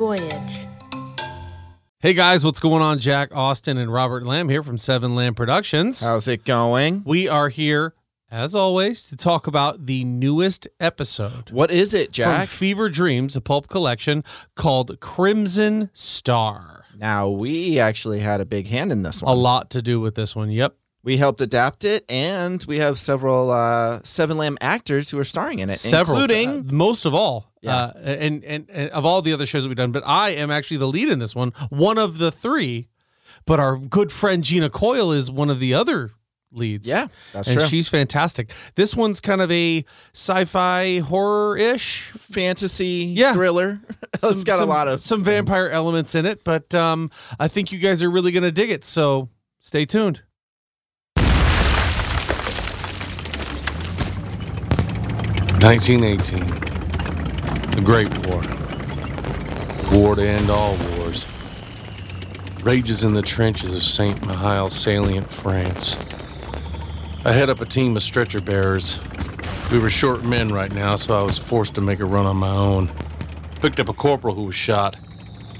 Voyage. 0.00 0.66
Hey 1.98 2.14
guys, 2.14 2.42
what's 2.42 2.58
going 2.58 2.80
on? 2.80 3.00
Jack 3.00 3.36
Austin 3.36 3.76
and 3.76 3.92
Robert 3.92 4.24
Lamb 4.24 4.48
here 4.48 4.62
from 4.62 4.78
Seven 4.78 5.14
Lamb 5.14 5.34
Productions. 5.34 6.00
How's 6.00 6.26
it 6.26 6.46
going? 6.46 7.02
We 7.04 7.28
are 7.28 7.50
here, 7.50 7.92
as 8.30 8.54
always, 8.54 9.06
to 9.08 9.16
talk 9.16 9.46
about 9.46 9.84
the 9.84 10.04
newest 10.04 10.66
episode 10.80 11.50
What 11.50 11.70
is 11.70 11.92
it, 11.92 12.12
Jack? 12.12 12.24
from 12.26 12.34
Jack? 12.36 12.48
Fever 12.48 12.88
Dreams, 12.88 13.36
a 13.36 13.42
pulp 13.42 13.68
collection 13.68 14.24
called 14.56 14.98
Crimson 15.00 15.90
Star. 15.92 16.86
now, 16.96 17.28
we 17.28 17.78
actually 17.78 18.20
had 18.20 18.40
a 18.40 18.46
big 18.46 18.68
hand 18.68 18.92
in 18.92 19.02
this 19.02 19.20
one. 19.20 19.30
A 19.30 19.36
lot 19.38 19.68
to 19.72 19.82
do 19.82 20.00
with 20.00 20.14
this 20.14 20.34
one. 20.34 20.50
Yep. 20.50 20.76
We 21.02 21.18
helped 21.18 21.42
adapt 21.42 21.84
it, 21.84 22.06
and 22.10 22.64
we 22.64 22.78
have 22.78 22.98
several 22.98 23.50
uh, 23.50 24.00
Seven 24.04 24.38
Lamb 24.38 24.56
actors 24.62 25.10
who 25.10 25.18
are 25.18 25.24
starring 25.24 25.58
in 25.58 25.68
it, 25.68 25.78
Several, 25.78 26.16
including 26.18 26.70
uh, 26.70 26.72
most 26.72 27.04
of 27.04 27.14
all, 27.14 27.49
Yeah. 27.62 27.76
uh, 27.76 27.92
and, 27.98 28.42
and 28.44 28.70
and 28.70 28.90
of 28.90 29.04
all 29.04 29.20
the 29.22 29.32
other 29.32 29.44
shows 29.46 29.62
that 29.64 29.68
we've 29.68 29.76
done. 29.76 29.92
But 29.92 30.02
I 30.06 30.30
am 30.30 30.50
actually 30.50 30.78
the 30.78 30.88
lead 30.88 31.08
in 31.08 31.18
this 31.18 31.34
one, 31.34 31.52
one 31.68 31.98
of 31.98 32.18
the 32.18 32.30
three. 32.32 32.88
But 33.46 33.60
our 33.60 33.76
good 33.76 34.10
friend 34.12 34.42
Gina 34.44 34.70
Coyle 34.70 35.12
is 35.12 35.30
one 35.30 35.50
of 35.50 35.60
the 35.60 35.72
other 35.74 36.10
leads. 36.52 36.88
yeah, 36.88 37.06
that's 37.32 37.48
and 37.48 37.58
true. 37.58 37.66
she's 37.68 37.88
fantastic. 37.88 38.50
This 38.74 38.94
one's 38.96 39.20
kind 39.20 39.40
of 39.40 39.50
a 39.52 39.84
sci-fi 40.14 40.98
horror-ish. 40.98 42.10
Fantasy 42.10 43.12
Yeah. 43.16 43.32
thriller. 43.34 43.80
it's 44.22 44.42
got 44.44 44.60
a 44.60 44.64
lot 44.64 44.88
of 44.88 45.00
some 45.00 45.22
vampire 45.22 45.68
elements 45.68 46.14
in 46.14 46.26
it, 46.26 46.42
but 46.44 46.74
um, 46.74 47.10
I 47.38 47.46
think 47.48 47.70
you 47.72 47.78
guys 47.78 48.02
are 48.02 48.10
really 48.10 48.32
going 48.32 48.42
to 48.42 48.52
dig 48.52 48.70
it. 48.70 48.84
So 48.84 49.28
stay 49.60 49.84
tuned. 49.86 50.22
Nineteen 55.60 56.02
eighteen, 56.04 56.46
the 57.76 57.82
Great 57.82 58.08
War, 58.26 58.42
war 59.92 60.16
to 60.16 60.22
end 60.22 60.50
all 60.50 60.76
wars, 60.96 61.26
rages 62.62 63.04
in 63.04 63.14
the 63.14 63.22
trenches 63.22 63.74
of 63.74 63.82
Saint 63.82 64.20
Mihiel 64.22 64.70
salient, 64.70 65.30
France. 65.32 65.96
I 67.24 67.32
head 67.32 67.50
up 67.50 67.60
a 67.60 67.66
team 67.66 67.96
of 67.96 68.02
stretcher 68.02 68.40
bearers. 68.40 69.00
We 69.70 69.78
were 69.78 69.90
short 69.90 70.24
men 70.24 70.48
right 70.48 70.72
now, 70.72 70.96
so 70.96 71.18
I 71.18 71.22
was 71.22 71.38
forced 71.38 71.74
to 71.76 71.80
make 71.80 72.00
a 72.00 72.04
run 72.04 72.26
on 72.26 72.36
my 72.36 72.50
own. 72.50 72.90
Picked 73.60 73.78
up 73.78 73.88
a 73.88 73.92
corporal 73.92 74.34
who 74.34 74.44
was 74.44 74.54
shot, 74.54 74.96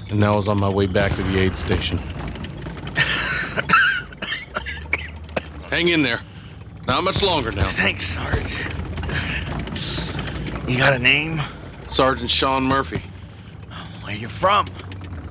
and 0.09 0.19
now 0.19 0.35
was 0.35 0.47
on 0.47 0.59
my 0.59 0.69
way 0.69 0.87
back 0.87 1.13
to 1.13 1.23
the 1.23 1.39
aid 1.39 1.55
station. 1.55 1.97
Hang 5.69 5.87
in 5.87 6.01
there. 6.01 6.19
Not 6.87 7.03
much 7.03 7.23
longer 7.23 7.51
now. 7.51 7.69
Thanks, 7.69 8.07
Sarge. 8.07 8.65
You 10.67 10.77
got 10.77 10.93
a 10.93 10.99
name? 10.99 11.41
Sergeant 11.91 12.31
Sean 12.31 12.63
Murphy. 12.63 13.01
Where 14.01 14.15
you 14.15 14.29
from? 14.29 14.65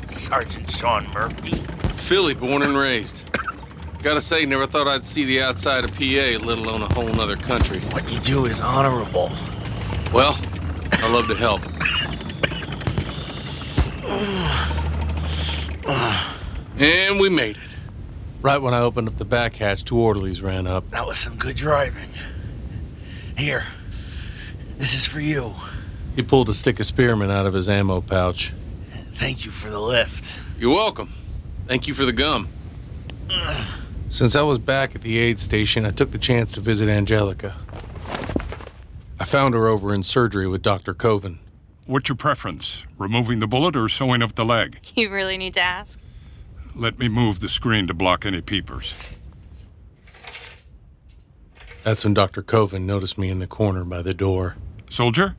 Sergeant 0.09 0.71
Sean 0.71 1.11
Murphy. 1.15 1.57
Philly, 1.95 2.35
born 2.35 2.61
and 2.61 2.77
raised. 2.77 3.31
Gotta 4.03 4.21
say, 4.21 4.45
never 4.45 4.67
thought 4.67 4.87
I'd 4.87 5.03
see 5.03 5.25
the 5.25 5.41
outside 5.41 5.85
of 5.87 5.93
PA, 5.93 6.45
let 6.45 6.59
alone 6.59 6.83
a 6.83 6.93
whole 6.93 7.09
nother 7.09 7.37
country. 7.37 7.81
What 7.93 8.13
you 8.13 8.19
do 8.19 8.45
is 8.45 8.61
honorable. 8.61 9.33
Well, 10.13 10.39
I 10.93 11.11
love 11.11 11.29
to 11.29 11.35
help. 11.35 11.63
And 16.79 17.19
we 17.19 17.31
made 17.31 17.57
it. 17.57 17.77
Right 18.43 18.61
when 18.61 18.75
I 18.75 18.81
opened 18.81 19.09
up 19.09 19.17
the 19.17 19.25
back 19.25 19.57
hatch, 19.57 19.83
two 19.83 19.99
orderlies 19.99 20.43
ran 20.43 20.67
up. 20.67 20.91
That 20.91 21.07
was 21.07 21.19
some 21.19 21.37
good 21.37 21.57
driving. 21.57 22.11
Here, 23.39 23.65
this 24.77 24.93
is 24.93 25.07
for 25.07 25.21
you. 25.21 25.55
He 26.17 26.23
pulled 26.23 26.49
a 26.49 26.55
stick 26.55 26.81
of 26.81 26.87
spearmint 26.87 27.31
out 27.31 27.47
of 27.47 27.55
his 27.55 27.69
ammo 27.69 28.01
pouch. 28.01 28.53
Thank 29.15 29.45
you 29.45 29.51
for 29.51 29.71
the 29.71 29.79
lift. 29.81 30.33
You're 30.59 30.75
welcome. 30.75 31.13
Thank 31.67 31.87
you 31.87 31.95
for 31.95 32.05
the 32.05 32.13
gum. 32.13 32.49
Since 34.09 34.35
I 34.35 34.43
was 34.43 34.59
back 34.59 34.95
at 34.97 35.03
the 35.03 35.19
aid 35.19 35.39
station, 35.39 35.85
I 35.87 35.91
took 35.91 36.11
the 36.11 36.19
chance 36.19 36.53
to 36.55 36.61
visit 36.61 36.89
Angelica. 36.89 37.55
I 39.21 39.25
found 39.25 39.55
her 39.55 39.69
over 39.69 39.95
in 39.95 40.03
surgery 40.03 40.49
with 40.49 40.63
Dr. 40.63 40.95
Covine. 40.95 41.39
What's 41.87 42.09
your 42.09 42.17
preference? 42.17 42.87
Removing 42.99 43.39
the 43.39 43.47
bullet 43.47 43.77
or 43.77 43.89
sewing 43.89 44.23
up 44.23 44.35
the 44.35 44.45
leg? 44.45 44.79
You 44.97 45.11
really 45.11 45.39
need 45.39 45.55
to 45.55 45.61
ask? 45.61 45.99
Let 46.75 46.99
me 46.99 47.09
move 47.09 47.41
the 47.41 47.49
screen 47.49 47.87
to 47.87 47.95
block 47.95 48.27
any 48.27 48.41
peepers. 48.41 49.17
That's 51.85 52.05
when 52.05 52.15
Dr. 52.15 52.43
Covine 52.43 52.87
noticed 52.87 53.17
me 53.17 53.31
in 53.31 53.39
the 53.39 53.47
corner 53.47 53.85
by 53.85 54.03
the 54.03 54.13
door. 54.13 54.57
Soldier? 54.89 55.37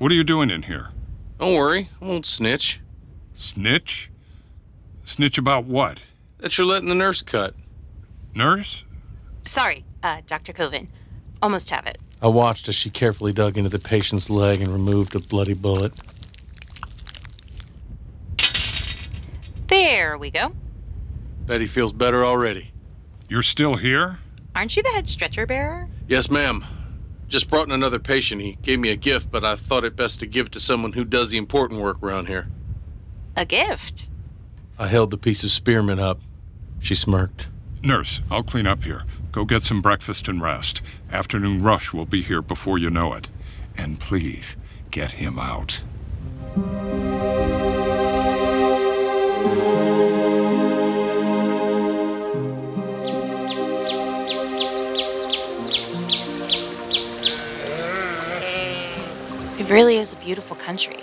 What 0.00 0.10
are 0.10 0.14
you 0.14 0.24
doing 0.24 0.48
in 0.48 0.62
here? 0.62 0.92
Don't 1.38 1.58
worry, 1.58 1.90
I 2.00 2.06
won't 2.06 2.24
snitch. 2.24 2.80
Snitch? 3.34 4.10
Snitch 5.04 5.36
about 5.36 5.66
what? 5.66 6.00
That 6.38 6.56
you're 6.56 6.66
letting 6.66 6.88
the 6.88 6.94
nurse 6.94 7.20
cut. 7.20 7.54
Nurse? 8.34 8.84
Sorry, 9.42 9.84
uh, 10.02 10.22
Dr. 10.26 10.54
Covine. 10.54 10.88
Almost 11.42 11.68
have 11.68 11.84
it. 11.84 11.98
I 12.22 12.28
watched 12.28 12.66
as 12.66 12.76
she 12.76 12.88
carefully 12.88 13.34
dug 13.34 13.58
into 13.58 13.68
the 13.68 13.78
patient's 13.78 14.30
leg 14.30 14.62
and 14.62 14.72
removed 14.72 15.14
a 15.14 15.20
bloody 15.20 15.52
bullet. 15.52 15.92
There 19.66 20.16
we 20.16 20.30
go. 20.30 20.54
Betty 21.44 21.66
feels 21.66 21.92
better 21.92 22.24
already. 22.24 22.70
You're 23.28 23.42
still 23.42 23.74
here? 23.74 24.18
Aren't 24.54 24.78
you 24.78 24.82
the 24.82 24.88
head 24.88 25.10
stretcher 25.10 25.44
bearer? 25.44 25.90
Yes, 26.08 26.30
ma'am. 26.30 26.64
Just 27.30 27.48
brought 27.48 27.68
in 27.68 27.72
another 27.72 28.00
patient. 28.00 28.42
He 28.42 28.58
gave 28.60 28.80
me 28.80 28.90
a 28.90 28.96
gift, 28.96 29.30
but 29.30 29.44
I 29.44 29.54
thought 29.54 29.84
it 29.84 29.94
best 29.94 30.18
to 30.18 30.26
give 30.26 30.46
it 30.46 30.52
to 30.52 30.60
someone 30.60 30.94
who 30.94 31.04
does 31.04 31.30
the 31.30 31.38
important 31.38 31.80
work 31.80 32.02
around 32.02 32.26
here. 32.26 32.48
A 33.36 33.44
gift. 33.44 34.10
I 34.76 34.88
held 34.88 35.12
the 35.12 35.16
piece 35.16 35.44
of 35.44 35.52
spearmint 35.52 36.00
up. 36.00 36.20
She 36.80 36.96
smirked. 36.96 37.48
Nurse, 37.84 38.20
I'll 38.32 38.42
clean 38.42 38.66
up 38.66 38.82
here. 38.82 39.04
Go 39.30 39.44
get 39.44 39.62
some 39.62 39.80
breakfast 39.80 40.26
and 40.26 40.42
rest. 40.42 40.82
Afternoon 41.12 41.62
rush 41.62 41.92
will 41.92 42.04
be 42.04 42.20
here 42.20 42.42
before 42.42 42.78
you 42.78 42.90
know 42.90 43.12
it. 43.12 43.30
And 43.76 44.00
please, 44.00 44.56
get 44.90 45.12
him 45.12 45.38
out. 45.38 45.82
It 59.60 59.68
really 59.68 59.98
is 59.98 60.14
a 60.14 60.16
beautiful 60.16 60.56
country. 60.56 61.00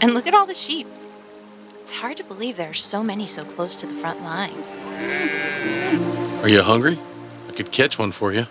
And 0.00 0.12
look 0.12 0.26
at 0.26 0.34
all 0.34 0.44
the 0.44 0.54
sheep. 0.54 0.88
It's 1.80 1.92
hard 1.92 2.16
to 2.16 2.24
believe 2.24 2.56
there 2.56 2.70
are 2.70 2.74
so 2.74 3.04
many 3.04 3.26
so 3.26 3.44
close 3.44 3.76
to 3.76 3.86
the 3.86 3.94
front 3.94 4.24
line. 4.24 4.64
Are 6.42 6.48
you 6.48 6.62
hungry? 6.62 6.98
I 7.48 7.52
could 7.52 7.70
catch 7.70 7.96
one 7.96 8.10
for 8.10 8.32
you. 8.32 8.46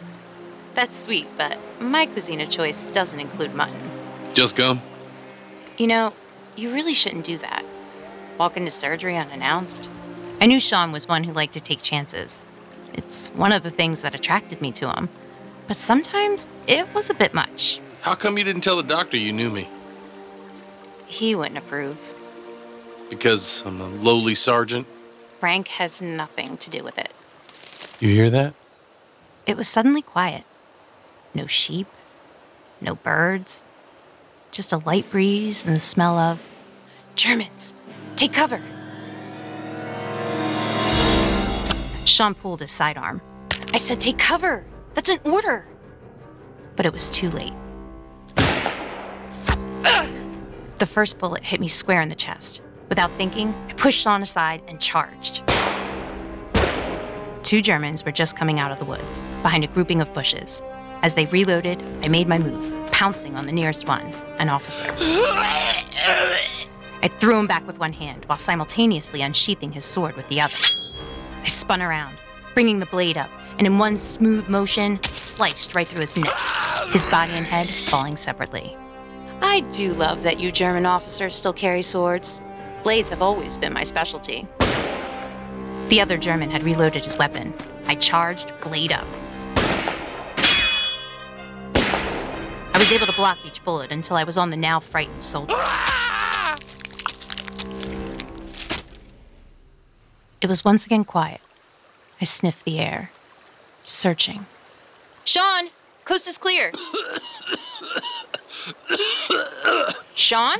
That's 0.73 0.97
sweet, 0.97 1.27
but 1.35 1.57
my 1.81 2.05
cuisine 2.05 2.39
of 2.39 2.49
choice 2.49 2.85
doesn't 2.85 3.19
include 3.19 3.53
mutton. 3.53 3.91
Just 4.33 4.55
gum? 4.55 4.81
You 5.77 5.87
know, 5.87 6.13
you 6.55 6.71
really 6.71 6.93
shouldn't 6.93 7.25
do 7.25 7.37
that. 7.39 7.65
Walk 8.37 8.55
into 8.55 8.71
surgery 8.71 9.17
unannounced. 9.17 9.89
I 10.39 10.45
knew 10.45 10.61
Sean 10.61 10.93
was 10.93 11.09
one 11.09 11.25
who 11.25 11.33
liked 11.33 11.53
to 11.55 11.59
take 11.59 11.81
chances. 11.81 12.47
It's 12.93 13.27
one 13.31 13.51
of 13.51 13.63
the 13.63 13.69
things 13.69 14.01
that 14.01 14.15
attracted 14.15 14.61
me 14.61 14.71
to 14.71 14.93
him. 14.93 15.09
But 15.67 15.75
sometimes 15.75 16.47
it 16.67 16.93
was 16.93 17.09
a 17.09 17.13
bit 17.13 17.33
much. 17.33 17.81
How 18.01 18.15
come 18.15 18.37
you 18.37 18.43
didn't 18.43 18.61
tell 18.61 18.77
the 18.77 18.83
doctor 18.83 19.17
you 19.17 19.33
knew 19.33 19.49
me? 19.49 19.67
He 21.05 21.35
wouldn't 21.35 21.57
approve. 21.57 21.97
Because 23.09 23.63
I'm 23.65 23.81
a 23.81 23.87
lowly 23.87 24.35
sergeant? 24.35 24.87
Rank 25.41 25.67
has 25.69 26.01
nothing 26.01 26.57
to 26.57 26.69
do 26.69 26.83
with 26.83 26.97
it. 26.97 27.11
You 27.99 28.09
hear 28.09 28.29
that? 28.29 28.53
It 29.45 29.57
was 29.57 29.67
suddenly 29.67 30.01
quiet. 30.01 30.43
No 31.33 31.47
sheep, 31.47 31.87
no 32.79 32.95
birds, 32.95 33.63
just 34.51 34.71
a 34.71 34.77
light 34.77 35.09
breeze 35.09 35.65
and 35.65 35.75
the 35.75 35.79
smell 35.79 36.17
of 36.17 36.41
Germans. 37.15 37.73
Take 38.15 38.33
cover. 38.33 38.61
Sean 42.05 42.33
pulled 42.35 42.61
his 42.61 42.71
sidearm. 42.71 43.21
I 43.73 43.77
said, 43.77 44.01
Take 44.01 44.17
cover. 44.17 44.65
That's 44.93 45.09
an 45.09 45.19
order. 45.23 45.65
But 46.75 46.85
it 46.85 46.93
was 46.93 47.09
too 47.09 47.29
late. 47.29 47.53
The 49.83 50.85
first 50.85 51.19
bullet 51.19 51.43
hit 51.43 51.59
me 51.59 51.67
square 51.67 52.01
in 52.01 52.09
the 52.09 52.15
chest. 52.15 52.61
Without 52.87 53.11
thinking, 53.17 53.53
I 53.69 53.73
pushed 53.73 54.01
Sean 54.01 54.21
aside 54.21 54.61
and 54.67 54.79
charged. 54.79 55.43
Two 57.43 57.61
Germans 57.61 58.05
were 58.05 58.11
just 58.11 58.37
coming 58.37 58.59
out 58.59 58.71
of 58.71 58.79
the 58.79 58.85
woods, 58.85 59.25
behind 59.41 59.63
a 59.63 59.67
grouping 59.67 60.01
of 60.01 60.13
bushes. 60.13 60.61
As 61.01 61.15
they 61.15 61.25
reloaded, 61.27 61.81
I 62.03 62.07
made 62.07 62.27
my 62.27 62.37
move, 62.37 62.91
pouncing 62.91 63.35
on 63.35 63.45
the 63.45 63.51
nearest 63.51 63.87
one, 63.87 64.05
an 64.37 64.49
officer. 64.49 64.93
I 67.01 67.07
threw 67.07 67.37
him 67.39 67.47
back 67.47 67.65
with 67.65 67.79
one 67.79 67.93
hand 67.93 68.25
while 68.25 68.37
simultaneously 68.37 69.21
unsheathing 69.21 69.71
his 69.71 69.85
sword 69.85 70.15
with 70.15 70.27
the 70.27 70.41
other. 70.41 70.55
I 71.43 71.47
spun 71.47 71.81
around, 71.81 72.17
bringing 72.53 72.79
the 72.79 72.85
blade 72.85 73.17
up, 73.17 73.29
and 73.57 73.65
in 73.65 73.77
one 73.77 73.97
smooth 73.97 74.47
motion, 74.49 75.01
sliced 75.03 75.75
right 75.75 75.87
through 75.87 76.01
his 76.01 76.17
neck, 76.17 76.35
his 76.91 77.05
body 77.05 77.33
and 77.33 77.45
head 77.45 77.69
falling 77.89 78.17
separately. 78.17 78.77
I 79.41 79.61
do 79.71 79.93
love 79.93 80.23
that 80.23 80.39
you 80.39 80.51
German 80.51 80.85
officers 80.85 81.35
still 81.35 81.53
carry 81.53 81.81
swords. 81.81 82.41
Blades 82.83 83.09
have 83.09 83.21
always 83.21 83.57
been 83.57 83.73
my 83.73 83.83
specialty. 83.83 84.47
The 85.89 86.01
other 86.01 86.17
German 86.17 86.51
had 86.51 86.63
reloaded 86.63 87.03
his 87.03 87.17
weapon. 87.17 87.53
I 87.87 87.95
charged, 87.95 88.51
blade 88.61 88.91
up. 88.91 89.07
I 91.75 92.77
was 92.77 92.91
able 92.91 93.07
to 93.07 93.13
block 93.13 93.39
each 93.45 93.63
bullet 93.63 93.91
until 93.91 94.15
I 94.15 94.23
was 94.23 94.37
on 94.37 94.49
the 94.51 94.57
now 94.57 94.79
frightened 94.79 95.23
soldier. 95.23 95.55
It 100.41 100.47
was 100.47 100.63
once 100.63 100.85
again 100.85 101.03
quiet. 101.03 101.41
I 102.21 102.25
sniffed 102.25 102.63
the 102.65 102.79
air, 102.79 103.11
searching. 103.83 104.45
Sean, 105.25 105.69
coast 106.05 106.27
is 106.27 106.37
clear. 106.37 106.71
Sean? 110.15 110.59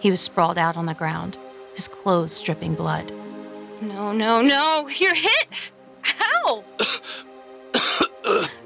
He 0.00 0.10
was 0.10 0.20
sprawled 0.20 0.58
out 0.58 0.76
on 0.76 0.86
the 0.86 0.94
ground, 0.94 1.36
his 1.74 1.88
clothes 1.88 2.40
dripping 2.40 2.74
blood. 2.74 3.12
No, 3.80 4.12
no, 4.12 4.40
no, 4.40 4.88
you're 4.88 5.14
hit! 5.14 5.46
How? 6.02 6.64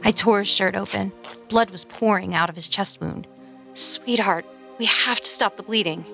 I 0.04 0.12
tore 0.14 0.40
his 0.40 0.48
shirt 0.48 0.74
open. 0.74 1.12
Blood 1.48 1.70
was 1.70 1.84
pouring 1.84 2.34
out 2.34 2.48
of 2.48 2.56
his 2.56 2.68
chest 2.68 3.00
wound. 3.00 3.26
Sweetheart, 3.74 4.44
we 4.78 4.86
have 4.86 5.20
to 5.20 5.26
stop 5.26 5.56
the 5.56 5.62
bleeding. 5.62 6.04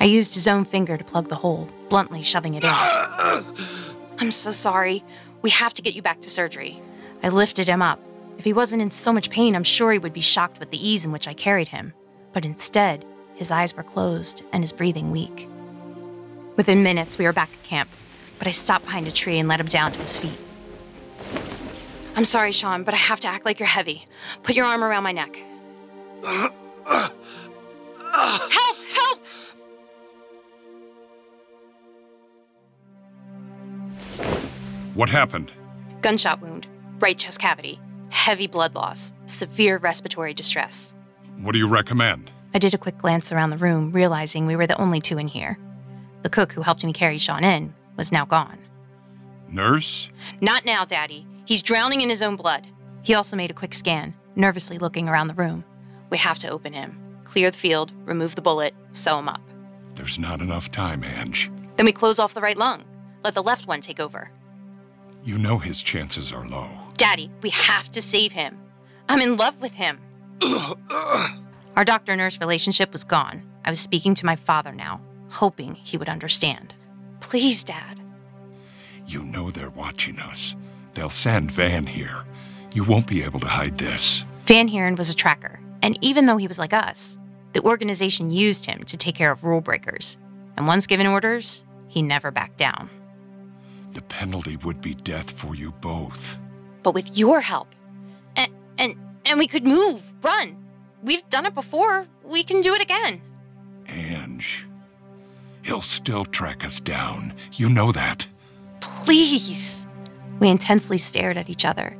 I 0.00 0.04
used 0.04 0.34
his 0.34 0.46
own 0.46 0.64
finger 0.64 0.96
to 0.96 1.04
plug 1.04 1.28
the 1.28 1.36
hole, 1.36 1.68
bluntly 1.88 2.22
shoving 2.22 2.54
it 2.54 2.64
in. 2.64 2.70
I'm 4.18 4.30
so 4.30 4.52
sorry. 4.52 5.04
We 5.42 5.50
have 5.50 5.74
to 5.74 5.82
get 5.82 5.94
you 5.94 6.02
back 6.02 6.20
to 6.22 6.30
surgery. 6.30 6.80
I 7.22 7.28
lifted 7.28 7.68
him 7.68 7.82
up. 7.82 8.00
If 8.38 8.44
he 8.44 8.52
wasn't 8.52 8.82
in 8.82 8.92
so 8.92 9.12
much 9.12 9.30
pain, 9.30 9.56
I'm 9.56 9.64
sure 9.64 9.90
he 9.90 9.98
would 9.98 10.12
be 10.12 10.20
shocked 10.20 10.60
with 10.60 10.70
the 10.70 10.88
ease 10.88 11.04
in 11.04 11.10
which 11.10 11.26
I 11.26 11.34
carried 11.34 11.68
him. 11.68 11.92
But 12.32 12.44
instead, 12.44 13.04
his 13.34 13.50
eyes 13.50 13.76
were 13.76 13.82
closed 13.82 14.44
and 14.52 14.62
his 14.62 14.72
breathing 14.72 15.10
weak. 15.10 15.48
Within 16.56 16.84
minutes, 16.84 17.18
we 17.18 17.24
were 17.24 17.32
back 17.32 17.50
at 17.52 17.62
camp, 17.64 17.90
but 18.38 18.46
I 18.46 18.52
stopped 18.52 18.84
behind 18.84 19.08
a 19.08 19.10
tree 19.10 19.40
and 19.40 19.48
let 19.48 19.58
him 19.58 19.66
down 19.66 19.90
to 19.90 19.98
his 19.98 20.16
feet. 20.16 20.38
I'm 22.14 22.24
sorry, 22.24 22.52
Sean, 22.52 22.84
but 22.84 22.94
I 22.94 22.96
have 22.98 23.18
to 23.20 23.28
act 23.28 23.44
like 23.44 23.58
you're 23.58 23.66
heavy. 23.66 24.06
Put 24.44 24.54
your 24.54 24.66
arm 24.66 24.84
around 24.84 25.02
my 25.02 25.12
neck. 25.12 25.36
help! 26.22 26.54
Help! 28.92 29.20
What 34.94 35.08
happened? 35.08 35.50
Gunshot 36.02 36.40
wound, 36.40 36.68
right 37.00 37.18
chest 37.18 37.40
cavity, 37.40 37.80
heavy 38.10 38.46
blood 38.46 38.74
loss, 38.74 39.12
severe 39.26 39.78
respiratory 39.78 40.34
distress. 40.34 40.94
What 41.40 41.52
do 41.52 41.58
you 41.58 41.68
recommend? 41.68 42.30
I 42.54 42.58
did 42.58 42.74
a 42.74 42.78
quick 42.78 42.98
glance 42.98 43.30
around 43.30 43.50
the 43.50 43.58
room, 43.58 43.92
realizing 43.92 44.46
we 44.46 44.56
were 44.56 44.66
the 44.66 44.80
only 44.80 45.00
two 45.00 45.18
in 45.18 45.28
here. 45.28 45.58
The 46.22 46.30
cook 46.30 46.52
who 46.52 46.62
helped 46.62 46.84
me 46.84 46.92
carry 46.92 47.18
Sean 47.18 47.44
in 47.44 47.74
was 47.96 48.10
now 48.10 48.24
gone. 48.24 48.58
Nurse? 49.48 50.10
Not 50.40 50.64
now, 50.64 50.84
Daddy. 50.84 51.26
He's 51.44 51.62
drowning 51.62 52.00
in 52.00 52.10
his 52.10 52.22
own 52.22 52.36
blood. 52.36 52.66
He 53.02 53.14
also 53.14 53.36
made 53.36 53.50
a 53.50 53.54
quick 53.54 53.74
scan, 53.74 54.14
nervously 54.36 54.78
looking 54.78 55.08
around 55.08 55.28
the 55.28 55.34
room. 55.34 55.64
We 56.10 56.18
have 56.18 56.38
to 56.40 56.48
open 56.48 56.72
him, 56.72 56.98
clear 57.24 57.50
the 57.50 57.58
field, 57.58 57.92
remove 58.04 58.34
the 58.34 58.42
bullet, 58.42 58.74
sew 58.92 59.18
him 59.18 59.28
up. 59.28 59.40
There's 59.94 60.18
not 60.18 60.40
enough 60.40 60.70
time, 60.70 61.04
Ange. 61.04 61.50
Then 61.76 61.86
we 61.86 61.92
close 61.92 62.18
off 62.18 62.34
the 62.34 62.40
right 62.40 62.56
lung. 62.56 62.84
Let 63.24 63.34
the 63.34 63.42
left 63.42 63.66
one 63.66 63.80
take 63.80 64.00
over. 64.00 64.30
You 65.24 65.38
know 65.38 65.58
his 65.58 65.82
chances 65.82 66.32
are 66.32 66.46
low. 66.46 66.68
Daddy, 66.98 67.30
we 67.42 67.50
have 67.50 67.88
to 67.92 68.02
save 68.02 68.32
him. 68.32 68.58
I'm 69.08 69.20
in 69.20 69.36
love 69.36 69.60
with 69.62 69.72
him. 69.72 70.00
Our 71.76 71.84
doctor 71.84 72.16
nurse 72.16 72.40
relationship 72.40 72.90
was 72.90 73.04
gone. 73.04 73.48
I 73.64 73.70
was 73.70 73.78
speaking 73.78 74.16
to 74.16 74.26
my 74.26 74.34
father 74.34 74.72
now, 74.72 75.00
hoping 75.30 75.76
he 75.76 75.96
would 75.96 76.08
understand. 76.08 76.74
Please, 77.20 77.62
Dad. 77.62 78.00
You 79.06 79.22
know 79.22 79.48
they're 79.48 79.70
watching 79.70 80.18
us. 80.18 80.56
They'll 80.94 81.08
send 81.08 81.52
Van 81.52 81.86
Hearne. 81.86 82.26
You 82.74 82.82
won't 82.82 83.06
be 83.06 83.22
able 83.22 83.38
to 83.40 83.46
hide 83.46 83.78
this. 83.78 84.24
Van 84.46 84.66
Hearne 84.66 84.96
was 84.96 85.08
a 85.08 85.14
tracker, 85.14 85.60
and 85.82 85.96
even 86.02 86.26
though 86.26 86.36
he 86.36 86.48
was 86.48 86.58
like 86.58 86.72
us, 86.72 87.16
the 87.52 87.62
organization 87.62 88.32
used 88.32 88.66
him 88.66 88.82
to 88.82 88.96
take 88.96 89.14
care 89.14 89.30
of 89.30 89.44
rule 89.44 89.60
breakers. 89.60 90.16
And 90.56 90.66
once 90.66 90.88
given 90.88 91.06
orders, 91.06 91.64
he 91.86 92.02
never 92.02 92.32
backed 92.32 92.58
down. 92.58 92.90
The 93.92 94.02
penalty 94.02 94.56
would 94.56 94.80
be 94.80 94.94
death 94.94 95.30
for 95.30 95.54
you 95.54 95.70
both. 95.80 96.40
But 96.82 96.94
with 96.94 97.16
your 97.16 97.40
help, 97.40 97.74
and 98.36 98.52
and 98.78 98.96
and 99.24 99.38
we 99.38 99.46
could 99.46 99.66
move, 99.66 100.14
run. 100.22 100.56
We've 101.02 101.28
done 101.28 101.46
it 101.46 101.54
before. 101.54 102.06
We 102.24 102.42
can 102.42 102.60
do 102.60 102.74
it 102.74 102.80
again. 102.80 103.22
Ange. 103.86 104.66
He'll 105.62 105.82
still 105.82 106.24
track 106.24 106.64
us 106.64 106.80
down. 106.80 107.34
You 107.52 107.68
know 107.68 107.92
that. 107.92 108.26
Please. 108.80 109.86
We 110.40 110.48
intensely 110.48 110.98
stared 110.98 111.36
at 111.36 111.50
each 111.50 111.64
other. 111.64 111.94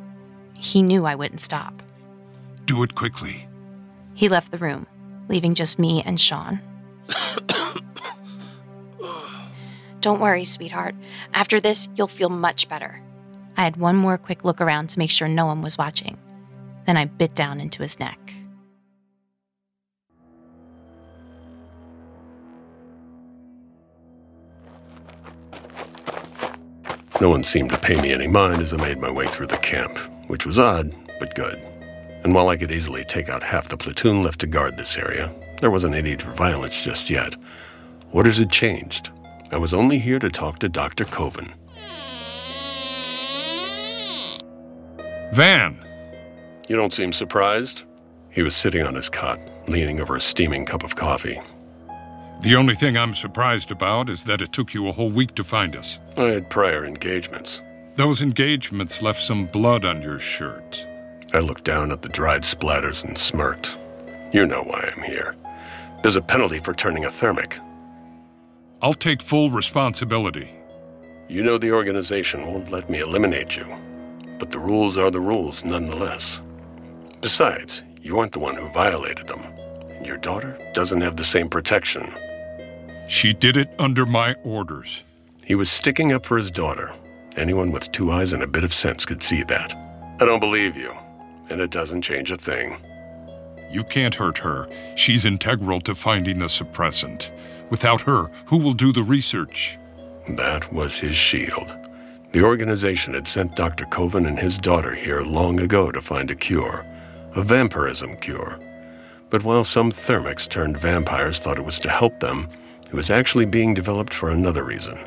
He 0.59 0.83
knew 0.83 1.07
I 1.07 1.15
wouldn't 1.15 1.41
stop. 1.41 1.83
Do 2.65 2.83
it 2.83 2.95
quickly. 2.95 3.49
He 4.15 4.29
left 4.29 4.51
the 4.51 4.59
room, 4.59 4.87
leaving 5.29 5.55
just 5.55 5.79
me 5.79 6.03
and 6.03 6.21
Sean. 6.21 6.61
Don't 10.01 10.21
worry, 10.21 10.45
sweetheart. 10.45 10.95
After 11.35 11.61
this, 11.61 11.89
you'll 11.97 12.07
feel 12.07 12.29
much 12.29 12.69
better. 12.69 13.03
I 13.59 13.65
had 13.65 13.77
one 13.77 13.97
more 13.97 14.17
quick 14.17 14.45
look 14.45 14.61
around 14.61 14.89
to 14.91 15.01
make 15.01 15.11
sure 15.11 15.27
no 15.27 15.45
one 15.45 15.63
was 15.63 15.77
watching. 15.77 16.17
Then 16.87 16.97
I 16.97 17.07
bit 17.07 17.35
down 17.35 17.61
into 17.61 17.83
his 17.83 17.99
neck. 17.99 18.19
No 27.21 27.31
one 27.31 27.43
seemed 27.43 27.71
to 27.71 27.79
pay 27.79 28.01
me 28.01 28.13
any 28.13 28.29
mind 28.29 28.63
as 28.63 28.73
I 28.73 28.77
made 28.77 29.01
my 29.01 29.11
way 29.11 29.27
through 29.27 29.49
the 29.49 29.57
camp, 29.57 29.99
which 30.29 30.47
was 30.47 30.61
odd, 30.61 30.95
but 31.19 31.35
good. 31.35 31.59
And 32.23 32.33
while 32.33 32.49
I 32.49 32.57
could 32.57 32.71
easily 32.71 33.05
take 33.05 33.29
out 33.29 33.43
half 33.43 33.69
the 33.69 33.77
platoon 33.77 34.23
left 34.23 34.39
to 34.41 34.47
guard 34.47 34.77
this 34.77 34.97
area, 34.97 35.35
there 35.61 35.73
wasn't 35.73 35.97
any 35.97 36.11
need 36.11 36.23
for 36.23 36.31
violence 36.31 36.85
just 36.85 37.11
yet. 37.11 37.35
Orders 38.13 38.39
had 38.39 38.53
changed. 38.53 39.11
I 39.51 39.57
was 39.57 39.75
only 39.75 39.99
here 39.99 40.21
to 40.21 40.31
talk 40.31 40.61
to 40.61 40.69
Dr. 40.69 41.05
Covine. 41.05 41.58
Van! 45.33 45.79
You 46.69 46.77
don't 46.77 46.93
seem 46.93 47.13
surprised? 47.13 47.85
He 48.31 48.43
was 48.43 48.55
sitting 48.55 48.83
on 48.83 48.95
his 48.95 49.11
cot, 49.11 49.41
leaning 49.69 50.01
over 50.01 50.17
a 50.17 50.21
steaming 50.21 50.65
cup 50.65 50.85
of 50.85 50.97
coffee. 50.97 51.41
The 52.41 52.55
only 52.55 52.75
thing 52.75 52.97
I'm 52.97 53.15
surprised 53.15 53.71
about 53.71 54.11
is 54.11 54.25
that 54.25 54.41
it 54.41 54.53
took 54.53 54.73
you 54.73 54.87
a 54.87 54.93
whole 54.93 55.11
week 55.11 55.35
to 55.35 55.45
find 55.45 55.75
us. 55.77 55.99
I 56.17 56.27
had 56.27 56.49
prior 56.51 56.85
engagements. 56.85 57.63
Those 57.97 58.23
engagements 58.23 59.03
left 59.03 59.21
some 59.21 59.47
blood 59.47 59.85
on 59.85 60.03
your 60.03 60.21
shirt. 60.21 60.87
I 61.35 61.41
looked 61.41 61.65
down 61.65 61.91
at 61.91 62.03
the 62.03 62.09
dried 62.09 62.43
splatters 62.43 63.05
and 63.05 63.19
smirked. 63.19 63.77
You 64.33 64.47
know 64.47 64.63
why 64.63 64.93
I'm 64.95 65.03
here. 65.03 65.35
There's 66.03 66.17
a 66.17 66.23
penalty 66.23 66.61
for 66.61 66.73
turning 66.75 67.07
a 67.07 67.11
thermic. 67.11 67.59
I'll 68.81 68.95
take 68.95 69.21
full 69.21 69.51
responsibility. 69.51 70.53
You 71.29 71.43
know 71.43 71.59
the 71.59 71.73
organization 71.73 72.47
won't 72.47 72.71
let 72.71 72.89
me 72.89 73.01
eliminate 73.01 73.57
you, 73.57 73.67
but 74.39 74.51
the 74.51 74.59
rules 74.59 74.97
are 74.97 75.11
the 75.11 75.21
rules 75.21 75.65
nonetheless. 75.65 76.41
Besides, 77.21 77.83
you 78.01 78.19
aren't 78.19 78.33
the 78.33 78.39
one 78.39 78.55
who 78.55 78.69
violated 78.73 79.27
them. 79.27 79.41
and 79.91 80.07
Your 80.07 80.17
daughter 80.19 80.57
doesn't 80.75 81.01
have 81.01 81.17
the 81.17 81.25
same 81.25 81.49
protection. 81.49 82.13
She 83.09 83.33
did 83.33 83.57
it 83.57 83.75
under 83.79 84.07
my 84.07 84.35
orders. 84.45 85.05
He 85.45 85.55
was 85.55 85.71
sticking 85.71 86.13
up 86.13 86.27
for 86.27 86.37
his 86.37 86.51
daughter. 86.51 86.93
Anyone 87.37 87.73
with 87.73 87.91
two 87.93 88.11
eyes 88.11 88.33
and 88.33 88.43
a 88.43 88.47
bit 88.47 88.65
of 88.65 88.75
sense 88.75 89.05
could 89.05 89.23
see 89.23 89.43
that. 89.45 89.75
I 90.21 90.25
don't 90.25 90.41
believe 90.41 90.77
you, 90.77 90.93
and 91.51 91.61
it 91.61 91.71
doesn't 91.71 92.03
change 92.03 92.31
a 92.31 92.37
thing. 92.37 92.77
You 93.71 93.85
can't 93.85 94.15
hurt 94.15 94.39
her. 94.39 94.67
She's 94.97 95.25
integral 95.25 95.81
to 95.83 95.95
finding 95.95 96.39
the 96.39 96.47
suppressant. 96.47 97.31
Without 97.71 98.01
her, 98.03 98.31
who 98.47 98.59
will 98.59 98.73
do 98.73 98.93
the 98.93 99.03
research? 99.03 99.79
That 100.29 100.73
was 100.73 100.99
his 100.99 101.17
shield. 101.17 101.75
The 102.33 102.43
organization 102.43 103.15
had 103.15 103.27
sent 103.27 103.57
Dr. 103.57 103.87
Covine 103.87 104.27
and 104.27 104.39
his 104.39 104.59
daughter 104.59 104.95
here 104.95 105.23
long 105.23 105.61
ago 105.61 105.91
to 105.91 106.01
find 106.03 106.31
a 106.31 106.35
cure, 106.35 106.85
a 107.35 107.43
vampirism 107.43 108.17
cure. 108.17 108.59
But 109.31 109.45
while 109.45 109.65
some 109.65 109.91
thermics 109.91 110.47
turned 110.47 110.77
vampires 110.77 111.41
thought 111.41 111.59
it 111.59 111.65
was 111.65 111.79
to 111.81 111.91
help 111.91 112.21
them, 112.21 112.49
it 112.85 112.93
was 112.93 113.11
actually 113.11 113.47
being 113.47 113.73
developed 113.73 114.13
for 114.13 114.29
another 114.29 114.63
reason. 114.63 114.99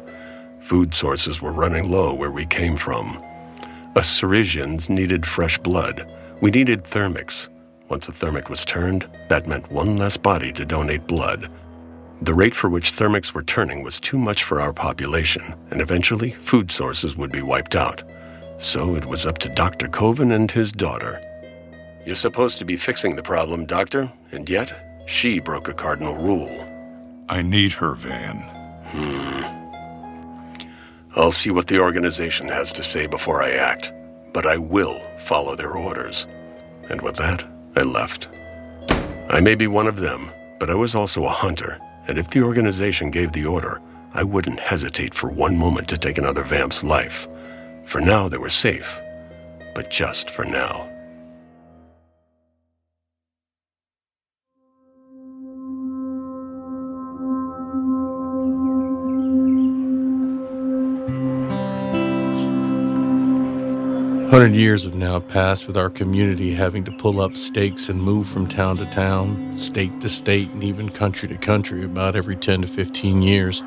Food 0.61 0.95
sources 0.95 1.41
were 1.41 1.51
running 1.51 1.91
low 1.91 2.13
where 2.13 2.31
we 2.31 2.45
came 2.45 2.75
from. 2.75 3.23
Us 3.95 4.19
Cerisians 4.19 4.89
needed 4.89 5.25
fresh 5.25 5.59
blood. 5.59 6.11
We 6.41 6.49
needed 6.49 6.83
thermics. 6.83 7.49
Once 7.89 8.07
a 8.07 8.13
thermic 8.13 8.49
was 8.49 8.65
turned, 8.65 9.07
that 9.29 9.47
meant 9.47 9.71
one 9.71 9.97
less 9.97 10.17
body 10.17 10.51
to 10.53 10.65
donate 10.65 11.05
blood. 11.05 11.51
The 12.21 12.35
rate 12.35 12.53
for 12.53 12.69
which 12.69 12.93
thermics 12.93 13.33
were 13.33 13.41
turning 13.41 13.81
was 13.81 13.99
too 13.99 14.19
much 14.19 14.43
for 14.43 14.61
our 14.61 14.71
population, 14.71 15.55
and 15.71 15.81
eventually 15.81 16.31
food 16.31 16.69
sources 16.69 17.17
would 17.17 17.31
be 17.31 17.41
wiped 17.41 17.75
out. 17.75 18.03
So 18.59 18.95
it 18.95 19.05
was 19.05 19.25
up 19.25 19.39
to 19.39 19.49
Dr. 19.49 19.87
Covine 19.87 20.31
and 20.31 20.51
his 20.51 20.71
daughter. 20.71 21.19
You're 22.05 22.15
supposed 22.15 22.59
to 22.59 22.65
be 22.65 22.77
fixing 22.77 23.15
the 23.15 23.23
problem, 23.23 23.65
Doctor, 23.65 24.11
and 24.31 24.47
yet 24.47 25.03
she 25.07 25.39
broke 25.39 25.67
a 25.67 25.73
cardinal 25.73 26.15
rule. 26.15 26.67
I 27.27 27.41
need 27.41 27.71
her, 27.73 27.95
Van. 27.95 28.37
Hmm. 28.91 29.61
I'll 31.15 31.31
see 31.31 31.49
what 31.49 31.67
the 31.67 31.79
organization 31.79 32.47
has 32.49 32.71
to 32.73 32.83
say 32.83 33.07
before 33.07 33.41
I 33.41 33.51
act, 33.51 33.91
but 34.31 34.45
I 34.45 34.57
will 34.57 35.01
follow 35.17 35.55
their 35.55 35.71
orders. 35.71 36.27
And 36.87 37.01
with 37.01 37.15
that, 37.15 37.43
I 37.75 37.81
left. 37.81 38.27
I 39.29 39.39
may 39.39 39.55
be 39.55 39.65
one 39.65 39.87
of 39.87 39.99
them, 39.99 40.29
but 40.59 40.69
I 40.69 40.75
was 40.75 40.93
also 40.93 41.25
a 41.25 41.29
hunter, 41.29 41.79
and 42.07 42.17
if 42.17 42.29
the 42.29 42.41
organization 42.41 43.11
gave 43.11 43.31
the 43.31 43.45
order, 43.45 43.81
I 44.13 44.23
wouldn't 44.23 44.59
hesitate 44.59 45.13
for 45.13 45.29
one 45.29 45.57
moment 45.57 45.87
to 45.89 45.97
take 45.97 46.17
another 46.17 46.43
vamp's 46.43 46.83
life. 46.83 47.27
For 47.85 48.01
now, 48.01 48.27
they 48.27 48.37
were 48.37 48.49
safe, 48.49 48.99
but 49.73 49.89
just 49.89 50.29
for 50.29 50.43
now. 50.43 50.89
Hundred 64.31 64.55
years 64.55 64.85
have 64.85 64.95
now 64.95 65.19
passed 65.19 65.67
with 65.67 65.75
our 65.75 65.89
community 65.89 66.53
having 66.53 66.85
to 66.85 66.91
pull 66.93 67.19
up 67.19 67.35
stakes 67.35 67.89
and 67.89 68.01
move 68.01 68.29
from 68.29 68.47
town 68.47 68.77
to 68.77 68.85
town, 68.85 69.53
state 69.53 69.99
to 69.99 70.07
state, 70.07 70.49
and 70.51 70.63
even 70.63 70.87
country 70.87 71.27
to 71.27 71.35
country 71.35 71.83
about 71.83 72.15
every 72.15 72.37
10 72.37 72.61
to 72.61 72.67
15 72.69 73.21
years. 73.21 73.61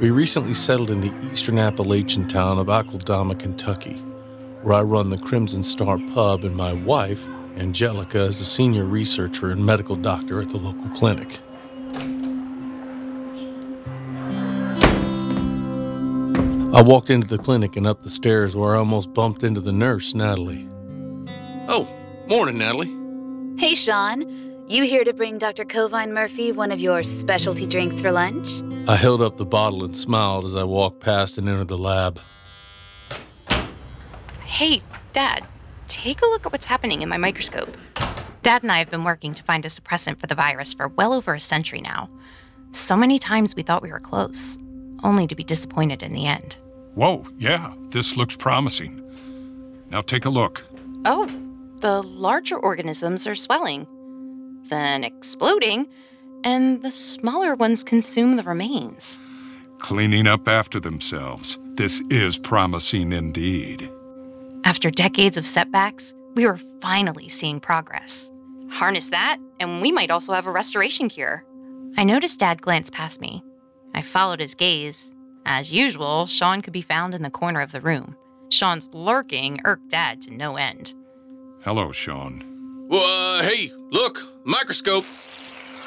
We 0.00 0.10
recently 0.10 0.54
settled 0.54 0.90
in 0.90 1.02
the 1.02 1.12
eastern 1.30 1.56
Appalachian 1.56 2.26
town 2.26 2.58
of 2.58 2.66
Akeldama, 2.66 3.38
Kentucky, 3.38 3.94
where 4.62 4.74
I 4.74 4.82
run 4.82 5.08
the 5.10 5.18
Crimson 5.18 5.62
Star 5.62 5.98
Pub, 6.12 6.42
and 6.42 6.56
my 6.56 6.72
wife, 6.72 7.28
Angelica, 7.58 8.22
is 8.22 8.40
a 8.40 8.44
senior 8.44 8.86
researcher 8.86 9.52
and 9.52 9.64
medical 9.64 9.94
doctor 9.94 10.42
at 10.42 10.48
the 10.48 10.56
local 10.56 10.88
clinic. 10.88 11.38
I 16.78 16.80
walked 16.80 17.10
into 17.10 17.26
the 17.26 17.42
clinic 17.42 17.74
and 17.74 17.88
up 17.88 18.02
the 18.02 18.08
stairs 18.08 18.54
where 18.54 18.76
I 18.76 18.78
almost 18.78 19.12
bumped 19.12 19.42
into 19.42 19.60
the 19.60 19.72
nurse, 19.72 20.14
Natalie. 20.14 20.68
Oh, 21.66 21.92
morning, 22.28 22.56
Natalie. 22.56 22.96
Hey, 23.58 23.74
Sean. 23.74 24.64
You 24.68 24.84
here 24.84 25.02
to 25.02 25.12
bring 25.12 25.38
Dr. 25.38 25.64
Covine 25.64 26.12
Murphy 26.12 26.52
one 26.52 26.70
of 26.70 26.78
your 26.78 27.02
specialty 27.02 27.66
drinks 27.66 28.00
for 28.00 28.12
lunch? 28.12 28.62
I 28.86 28.94
held 28.94 29.20
up 29.20 29.38
the 29.38 29.44
bottle 29.44 29.82
and 29.82 29.96
smiled 29.96 30.44
as 30.44 30.54
I 30.54 30.62
walked 30.62 31.00
past 31.00 31.36
and 31.36 31.48
entered 31.48 31.66
the 31.66 31.76
lab. 31.76 32.20
Hey, 34.44 34.80
Dad, 35.12 35.46
take 35.88 36.22
a 36.22 36.26
look 36.26 36.46
at 36.46 36.52
what's 36.52 36.66
happening 36.66 37.02
in 37.02 37.08
my 37.08 37.16
microscope. 37.16 37.76
Dad 38.44 38.62
and 38.62 38.70
I 38.70 38.78
have 38.78 38.88
been 38.88 39.02
working 39.02 39.34
to 39.34 39.42
find 39.42 39.64
a 39.64 39.68
suppressant 39.68 40.20
for 40.20 40.28
the 40.28 40.36
virus 40.36 40.74
for 40.74 40.86
well 40.86 41.12
over 41.12 41.34
a 41.34 41.40
century 41.40 41.80
now. 41.80 42.08
So 42.70 42.96
many 42.96 43.18
times 43.18 43.56
we 43.56 43.64
thought 43.64 43.82
we 43.82 43.90
were 43.90 43.98
close, 43.98 44.60
only 45.02 45.26
to 45.26 45.34
be 45.34 45.42
disappointed 45.42 46.04
in 46.04 46.12
the 46.12 46.28
end. 46.28 46.56
Whoa, 46.94 47.24
yeah, 47.36 47.74
this 47.88 48.16
looks 48.16 48.36
promising. 48.36 49.02
Now 49.90 50.00
take 50.00 50.24
a 50.24 50.30
look. 50.30 50.62
Oh, 51.04 51.26
the 51.80 52.02
larger 52.02 52.58
organisms 52.58 53.26
are 53.26 53.34
swelling, 53.34 53.86
then 54.68 55.04
exploding, 55.04 55.88
and 56.44 56.82
the 56.82 56.90
smaller 56.90 57.54
ones 57.54 57.84
consume 57.84 58.36
the 58.36 58.42
remains. 58.42 59.20
Cleaning 59.78 60.26
up 60.26 60.48
after 60.48 60.80
themselves. 60.80 61.58
This 61.74 62.02
is 62.10 62.36
promising 62.36 63.12
indeed. 63.12 63.88
After 64.64 64.90
decades 64.90 65.36
of 65.36 65.46
setbacks, 65.46 66.14
we 66.34 66.44
were 66.46 66.60
finally 66.80 67.28
seeing 67.28 67.60
progress. 67.60 68.30
Harness 68.70 69.08
that, 69.10 69.38
and 69.60 69.80
we 69.80 69.92
might 69.92 70.10
also 70.10 70.32
have 70.32 70.46
a 70.46 70.50
restoration 70.50 71.08
cure. 71.08 71.44
I 71.96 72.04
noticed 72.04 72.40
Dad 72.40 72.60
glance 72.60 72.90
past 72.90 73.20
me. 73.20 73.42
I 73.94 74.02
followed 74.02 74.40
his 74.40 74.54
gaze. 74.54 75.14
As 75.50 75.72
usual, 75.72 76.26
Sean 76.26 76.60
could 76.60 76.74
be 76.74 76.82
found 76.82 77.14
in 77.14 77.22
the 77.22 77.30
corner 77.30 77.62
of 77.62 77.72
the 77.72 77.80
room. 77.80 78.14
Sean's 78.50 78.90
lurking 78.92 79.60
irked 79.64 79.88
Dad 79.88 80.20
to 80.22 80.30
no 80.30 80.56
end. 80.56 80.92
Hello, 81.62 81.90
Sean. 81.90 82.44
Well, 82.86 83.00
uh, 83.40 83.42
hey, 83.42 83.70
look, 83.90 84.20
microscope. 84.44 85.06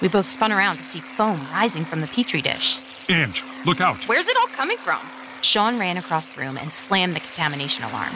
We 0.01 0.07
both 0.07 0.27
spun 0.27 0.51
around 0.51 0.77
to 0.77 0.83
see 0.83 0.99
foam 0.99 1.39
rising 1.53 1.85
from 1.85 1.99
the 1.99 2.07
petri 2.07 2.41
dish. 2.41 2.79
Ange, 3.07 3.43
look 3.63 3.79
out. 3.79 4.03
Where's 4.09 4.27
it 4.27 4.35
all 4.35 4.47
coming 4.47 4.77
from? 4.77 4.99
Sean 5.43 5.77
ran 5.77 5.97
across 5.97 6.33
the 6.33 6.41
room 6.41 6.57
and 6.57 6.73
slammed 6.73 7.15
the 7.15 7.19
contamination 7.19 7.83
alarm. 7.83 8.13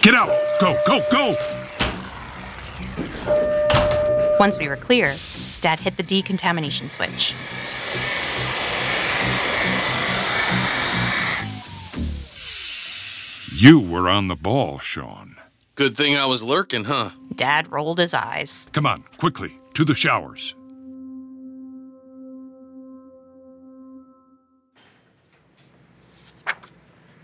Get 0.00 0.14
out! 0.14 0.30
Go, 0.58 0.74
go, 0.86 1.02
go! 1.12 1.36
Once 4.40 4.56
we 4.56 4.68
were 4.68 4.76
clear, 4.76 5.14
Dad 5.60 5.80
hit 5.80 5.98
the 5.98 6.02
decontamination 6.02 6.90
switch. 6.90 7.34
You 13.60 13.80
were 13.80 14.08
on 14.08 14.28
the 14.28 14.36
ball, 14.36 14.78
Sean. 14.78 15.34
Good 15.74 15.96
thing 15.96 16.16
I 16.16 16.26
was 16.26 16.44
lurking, 16.44 16.84
huh? 16.84 17.10
Dad 17.34 17.72
rolled 17.72 17.98
his 17.98 18.14
eyes. 18.14 18.68
Come 18.72 18.86
on, 18.86 19.02
quickly, 19.16 19.58
to 19.74 19.84
the 19.84 19.96
showers. 19.96 20.54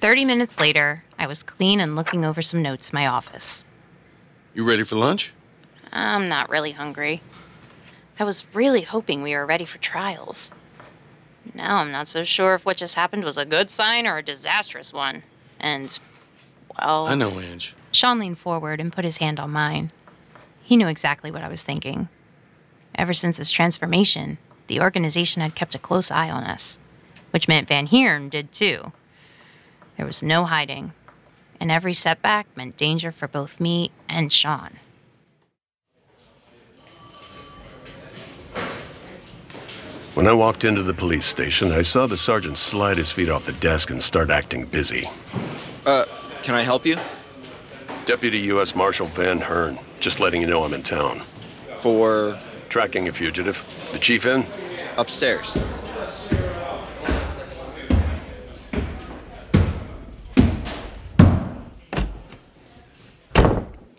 Thirty 0.00 0.25
minutes 0.25 0.59
later, 0.59 1.05
I 1.17 1.29
was 1.29 1.45
clean 1.45 1.79
and 1.79 1.95
looking 1.95 2.25
over 2.25 2.43
some 2.43 2.62
notes 2.62 2.91
in 2.91 2.97
my 2.97 3.07
office. 3.07 3.64
You 4.55 4.69
ready 4.69 4.83
for 4.83 4.97
lunch? 4.97 5.33
I'm 5.93 6.29
not 6.29 6.50
really 6.50 6.73
hungry. 6.73 7.23
I 8.19 8.25
was 8.25 8.45
really 8.53 8.83
hoping 8.83 9.23
we 9.23 9.37
were 9.37 9.47
ready 9.47 9.64
for 9.67 9.79
trials. 9.79 10.53
Now 11.55 11.76
I'm 11.76 11.93
not 11.93 12.09
so 12.09 12.25
sure 12.25 12.57
if 12.57 12.67
what 12.67 12.79
just 12.79 12.97
happened 12.97 13.23
was 13.23 13.38
a 13.38 13.45
good 13.45 13.71
sign 13.71 14.05
or 14.05 14.19
a 14.19 14.23
disastrous 14.25 14.93
one. 14.93 15.23
And, 15.61 15.97
well. 16.78 17.07
I 17.07 17.14
know, 17.14 17.38
Ange. 17.40 17.75
Sean 17.93 18.19
leaned 18.19 18.38
forward 18.38 18.81
and 18.81 18.93
put 18.93 19.04
his 19.04 19.19
hand 19.19 19.38
on 19.38 19.50
mine. 19.50 19.93
He 20.62 20.76
knew 20.76 20.88
exactly 20.88 21.31
what 21.31 21.45
I 21.45 21.49
was 21.49 21.62
thinking. 21.62 22.09
Ever 22.95 23.12
since 23.12 23.37
his 23.37 23.50
transformation, 23.50 24.38
the 24.66 24.81
organization 24.81 25.43
had 25.43 25.54
kept 25.54 25.75
a 25.75 25.78
close 25.78 26.11
eye 26.11 26.31
on 26.31 26.45
us, 26.45 26.78
which 27.31 27.49
meant 27.49 27.69
Van 27.69 27.87
Hearne 27.88 28.28
did 28.28 28.52
too. 28.52 28.93
There 29.97 30.07
was 30.07 30.23
no 30.23 30.45
hiding, 30.45 30.93
and 31.61 31.71
every 31.71 31.93
setback 31.93 32.47
meant 32.57 32.76
danger 32.76 33.12
for 33.12 33.28
both 33.28 33.61
me 33.61 33.90
and 34.09 34.33
Sean. 34.33 34.78
When 40.14 40.28
I 40.28 40.33
walked 40.33 40.64
into 40.64 40.85
the 40.85 40.95
police 40.95 41.26
station, 41.26 41.73
I 41.73 41.83
saw 41.83 42.07
the 42.07 42.16
sergeant 42.16 42.57
slide 42.57 42.99
his 42.99 43.11
feet 43.11 43.28
off 43.28 43.47
the 43.47 43.52
desk 43.52 43.90
and 43.90 44.00
start 44.00 44.31
acting 44.31 44.64
busy. 44.66 45.11
Uh, 45.85 46.04
can 46.44 46.54
I 46.54 46.62
help 46.62 46.84
you? 46.84 46.96
Deputy 48.04 48.38
U.S. 48.52 48.74
Marshal 48.76 49.06
Van 49.08 49.40
Hearne, 49.40 49.78
just 49.98 50.20
letting 50.20 50.42
you 50.42 50.46
know 50.46 50.62
I'm 50.62 50.74
in 50.74 50.82
town. 50.82 51.22
For 51.80 52.38
Tracking 52.68 53.08
a 53.08 53.12
fugitive. 53.12 53.64
The 53.92 53.98
chief 53.98 54.26
in? 54.26 54.44
upstairs. 54.96 55.56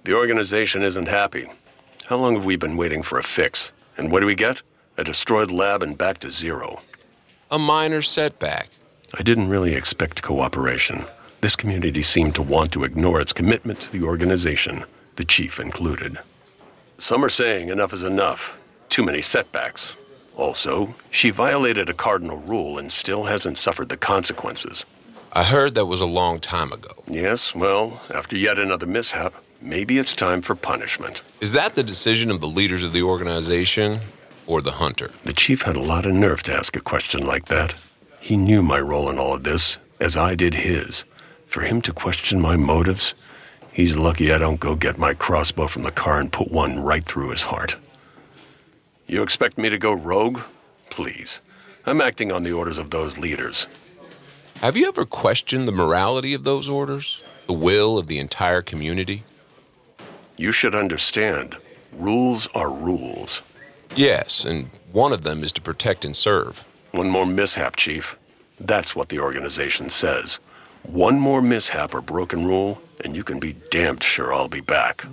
The 0.04 0.14
organization 0.14 0.84
isn't 0.84 1.08
happy. 1.08 1.48
How 2.06 2.18
long 2.18 2.36
have 2.36 2.46
we 2.46 2.58
been 2.58 2.78
waiting 2.78 3.02
for 3.02 3.18
a 3.18 3.24
fix? 3.24 3.72
And 3.98 4.12
what 4.12 4.20
do 4.20 4.28
we 4.28 4.36
get? 4.36 4.62
A 4.98 5.04
destroyed 5.04 5.50
lab 5.52 5.82
and 5.82 5.98
back 5.98 6.20
to 6.20 6.30
zero. 6.30 6.82
A 7.50 7.58
minor 7.58 8.04
setback. 8.04 8.70
I 9.18 9.24
didn't 9.24 9.50
really 9.50 9.74
expect 9.74 10.22
cooperation. 10.22 11.06
This 11.42 11.56
community 11.56 12.02
seemed 12.02 12.36
to 12.36 12.42
want 12.42 12.72
to 12.72 12.84
ignore 12.84 13.22
its 13.22 13.34
commitment 13.34 13.80
to 13.82 13.92
the 13.92 14.04
organization, 14.04 14.84
the 15.16 15.26
chief 15.26 15.60
included. 15.60 16.18
Some 16.98 17.24
are 17.24 17.30
saying 17.30 17.70
enough 17.70 17.94
is 17.94 18.04
enough. 18.04 18.58
Too 18.90 19.04
many 19.04 19.22
setbacks. 19.22 19.96
Also, 20.36 20.96
she 21.12 21.30
violated 21.30 21.90
a 21.90 21.94
cardinal 21.94 22.38
rule 22.38 22.78
and 22.78 22.92
still 22.92 23.26
hasn't 23.26 23.58
suffered 23.58 23.90
the 23.90 23.98
consequences. 23.98 24.86
I 25.34 25.44
heard 25.44 25.76
that 25.76 25.86
was 25.86 26.02
a 26.02 26.06
long 26.06 26.40
time 26.40 26.72
ago. 26.72 27.04
Yes, 27.08 27.54
well, 27.54 28.02
after 28.14 28.38
yet 28.38 28.58
another 28.58 28.86
mishap, 28.86 29.34
maybe 29.62 29.98
it's 29.98 30.16
time 30.16 30.42
for 30.42 30.56
punishment. 30.56 31.22
Is 31.42 31.52
that 31.52 31.76
the 31.76 31.84
decision 31.84 32.32
of 32.32 32.40
the 32.42 32.48
leaders 32.48 32.84
of 32.84 32.94
the 32.94 33.02
organization 33.04 34.00
or 34.48 34.62
the 34.62 34.74
hunter? 34.74 35.12
The 35.24 35.34
chief 35.34 35.64
had 35.64 35.76
a 35.76 35.82
lot 35.82 36.06
of 36.06 36.14
nerve 36.14 36.44
to 36.44 36.54
ask 36.54 36.76
a 36.76 36.82
question 36.82 37.26
like 37.26 37.46
that. 37.46 37.76
He 38.20 38.38
knew 38.38 38.62
my 38.62 38.80
role 38.80 39.10
in 39.10 39.20
all 39.20 39.34
of 39.34 39.44
this, 39.44 39.78
as 40.00 40.16
I 40.16 40.36
did 40.36 40.54
his. 40.54 41.04
For 41.56 41.62
him 41.62 41.82
to 41.84 41.94
question 41.94 42.42
my 42.42 42.58
motives, 42.58 43.14
he's 43.72 43.96
lucky 43.96 44.30
I 44.30 44.38
don't 44.38 44.60
go 44.60 44.76
get 44.76 44.98
my 44.98 45.14
crossbow 45.14 45.68
from 45.68 45.84
the 45.84 45.90
car 45.90 46.20
and 46.20 46.30
put 46.30 46.52
one 46.52 46.84
right 46.84 47.06
through 47.06 47.30
his 47.30 47.44
heart. 47.44 47.78
You 49.08 49.24
expect 49.24 49.58
me 49.58 49.70
to 49.70 49.78
go 49.78 49.94
rogue? 49.94 50.42
Please. 50.90 51.40
I'm 51.86 52.02
acting 52.02 52.30
on 52.30 52.44
the 52.44 52.52
orders 52.52 52.78
of 52.78 52.90
those 52.90 53.18
leaders. 53.18 53.70
Have 54.58 54.76
you 54.76 54.90
ever 54.90 55.06
questioned 55.06 55.66
the 55.66 55.72
morality 55.72 56.34
of 56.34 56.44
those 56.44 56.68
orders? 56.68 57.24
The 57.48 57.54
will 57.54 57.98
of 57.98 58.08
the 58.08 58.20
entire 58.20 58.62
community? 58.62 59.24
You 60.36 60.52
should 60.52 60.76
understand 60.76 61.56
rules 61.94 62.50
are 62.54 62.70
rules. 62.70 63.44
Yes, 63.96 64.44
and 64.44 64.72
one 64.92 65.14
of 65.14 65.24
them 65.24 65.42
is 65.42 65.54
to 65.54 65.62
protect 65.62 66.04
and 66.04 66.18
serve. 66.18 66.66
One 66.92 67.10
more 67.10 67.26
mishap, 67.26 67.78
Chief. 67.78 68.18
That's 68.60 68.94
what 68.94 69.08
the 69.08 69.20
organization 69.20 69.90
says. 69.90 70.42
One 70.88 71.20
more 71.20 71.42
mishap 71.42 71.94
or 71.94 72.02
broken 72.02 72.46
rule, 72.46 72.82
and 73.04 73.16
you 73.16 73.24
can 73.24 73.40
be 73.40 73.54
damned 73.70 74.02
sure 74.02 74.34
I'll 74.34 74.48
be 74.48 74.62
back. 74.62 75.06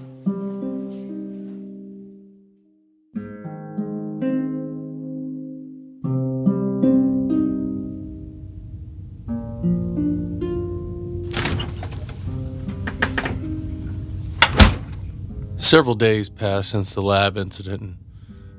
Several 15.57 15.95
days 15.95 16.29
passed 16.29 16.71
since 16.71 16.95
the 16.95 17.01
lab 17.03 17.37
incident, 17.37 17.81
and 17.81 17.97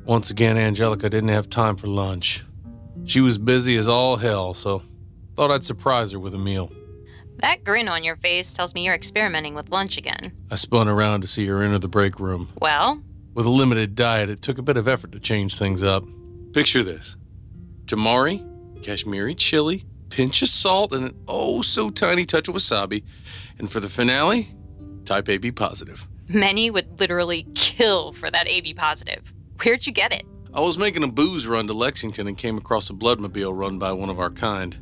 once 0.04 0.30
again, 0.30 0.58
Angelica 0.58 1.10
didn't 1.10 1.30
have 1.30 1.50
time 1.50 1.78
for 1.78 1.88
lunch. 1.88 2.44
She 3.06 3.22
was 3.22 3.38
busy 3.38 3.78
as 3.78 3.88
all 3.88 4.18
hell, 4.18 4.54
so 4.54 4.82
thought 5.36 5.52
I'd 5.52 5.64
surprise 5.64 6.12
her 6.12 6.20
with 6.20 6.34
a 6.34 6.40
meal. 6.40 6.72
That 7.40 7.64
grin 7.64 7.88
on 7.88 8.04
your 8.04 8.16
face 8.16 8.54
tells 8.54 8.74
me 8.74 8.86
you're 8.86 8.94
experimenting 8.94 9.54
with 9.54 9.70
lunch 9.70 9.98
again. 9.98 10.32
I 10.52 10.56
spun 10.56 10.88
around 10.88 11.22
to 11.22 11.28
see 11.28 11.46
her 11.48 11.62
enter 11.62 11.80
the 11.80 11.88
break 11.88 12.20
room. 12.20 12.50
Well, 12.62 13.02
With 13.34 13.46
a 13.46 13.50
limited 13.50 13.96
diet, 13.96 14.30
it 14.30 14.42
took 14.42 14.58
a 14.58 14.62
bit 14.62 14.78
of 14.78 14.88
effort 14.88 15.12
to 15.14 15.20
change 15.20 15.58
things 15.58 15.82
up. 15.84 16.04
Picture 16.54 16.84
this 16.84 17.18
tamari, 17.86 18.42
Kashmiri 18.84 19.36
chili, 19.36 19.84
pinch 20.10 20.42
of 20.42 20.48
salt, 20.50 20.94
and 20.94 21.06
an 21.06 21.16
oh 21.28 21.62
so 21.62 21.90
tiny 21.90 22.26
touch 22.26 22.48
of 22.48 22.56
wasabi. 22.56 23.04
And 23.58 23.72
for 23.72 23.80
the 23.80 23.90
finale, 23.90 24.50
type 25.06 25.28
AB 25.30 25.52
positive. 25.54 26.08
many 26.30 26.70
would 26.70 27.00
literally 27.00 27.46
kill 27.56 28.14
for 28.14 28.30
that 28.32 28.48
AB 28.48 28.74
positive. 28.76 29.34
Where'd 29.62 29.86
you 29.88 29.92
get 29.94 30.12
it? 30.14 30.26
I 30.54 30.60
was 30.62 30.78
making 30.78 31.04
a 31.04 31.08
booze 31.08 31.48
run 31.48 31.66
to 31.68 31.74
Lexington 31.74 32.28
and 32.28 32.38
came 32.38 32.58
across 32.58 32.90
a 32.90 32.94
bloodmobile 32.94 33.58
run 33.58 33.80
by 33.80 33.92
one 33.92 34.10
of 34.10 34.20
our 34.20 34.30
kind. 34.30 34.78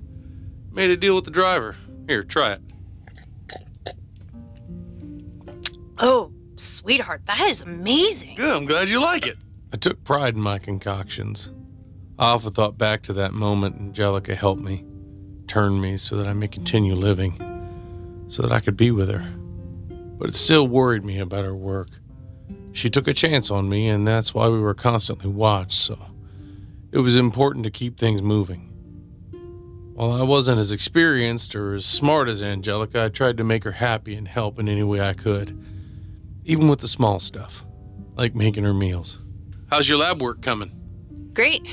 Made 0.74 0.90
a 0.90 0.98
deal 0.98 1.16
with 1.16 1.24
the 1.26 1.32
driver. 1.32 1.76
Here, 2.12 2.24
try 2.26 2.52
it. 2.52 2.62
Oh, 5.98 6.34
sweetheart, 6.58 7.22
that 7.28 7.40
is 7.50 7.62
amazing. 7.62 8.36
Good, 8.36 8.54
I'm 8.54 8.66
glad 8.66 8.90
you 8.90 9.00
like 9.00 9.26
it. 9.26 9.38
I 9.72 9.78
took 9.78 10.04
pride 10.04 10.36
in 10.36 10.42
my 10.42 10.60
concoctions. 10.60 11.54
I 12.20 12.32
often 12.32 12.52
thought 12.52 12.78
back 12.78 13.02
to 13.04 13.14
that 13.14 13.32
moment 13.32 13.78
Angelica 13.78 14.36
helped 14.36 14.62
me, 14.62 14.84
turned 15.48 15.82
me 15.82 15.96
so 15.96 16.18
that 16.18 16.28
I 16.28 16.34
may 16.34 16.50
continue 16.50 16.96
living, 16.96 18.26
so 18.28 18.42
that 18.42 18.52
I 18.52 18.60
could 18.60 18.76
be 18.76 18.92
with 18.92 19.10
her. 19.10 19.26
But 20.18 20.28
it 20.28 20.36
still 20.36 20.68
worried 20.68 21.06
me 21.06 21.18
about 21.18 21.46
her 21.46 21.56
work. 21.56 21.88
She 22.74 22.90
took 22.90 23.08
a 23.08 23.14
chance 23.14 23.50
on 23.50 23.70
me, 23.70 23.88
and 23.88 24.06
that's 24.06 24.34
why 24.34 24.50
we 24.50 24.60
were 24.60 24.74
constantly 24.74 25.30
watched, 25.30 25.76
so 25.76 25.98
it 26.92 27.00
was 27.00 27.16
important 27.16 27.64
to 27.64 27.72
keep 27.72 27.98
things 27.98 28.22
moving. 28.22 28.71
While 30.02 30.14
I 30.14 30.24
wasn't 30.24 30.58
as 30.58 30.72
experienced 30.72 31.54
or 31.54 31.76
as 31.76 31.86
smart 31.86 32.28
as 32.28 32.42
Angelica, 32.42 33.04
I 33.04 33.10
tried 33.10 33.38
to 33.38 33.44
make 33.44 33.64
her 33.66 33.74
happy 33.74 34.16
and 34.16 34.28
help 34.28 34.58
in 34.58 34.68
any 34.68 34.82
way 34.82 35.00
I 35.00 35.14
could, 35.14 35.56
even 36.44 36.68
with 36.68 36.80
the 36.80 36.88
small 36.88 37.20
stuff, 37.20 37.64
like 38.16 38.34
making 38.34 38.64
her 38.64 38.74
meals. 38.74 39.20
How's 39.70 39.88
your 39.88 40.00
lab 40.00 40.20
work 40.20 40.42
coming? 40.42 40.72
Great. 41.36 41.68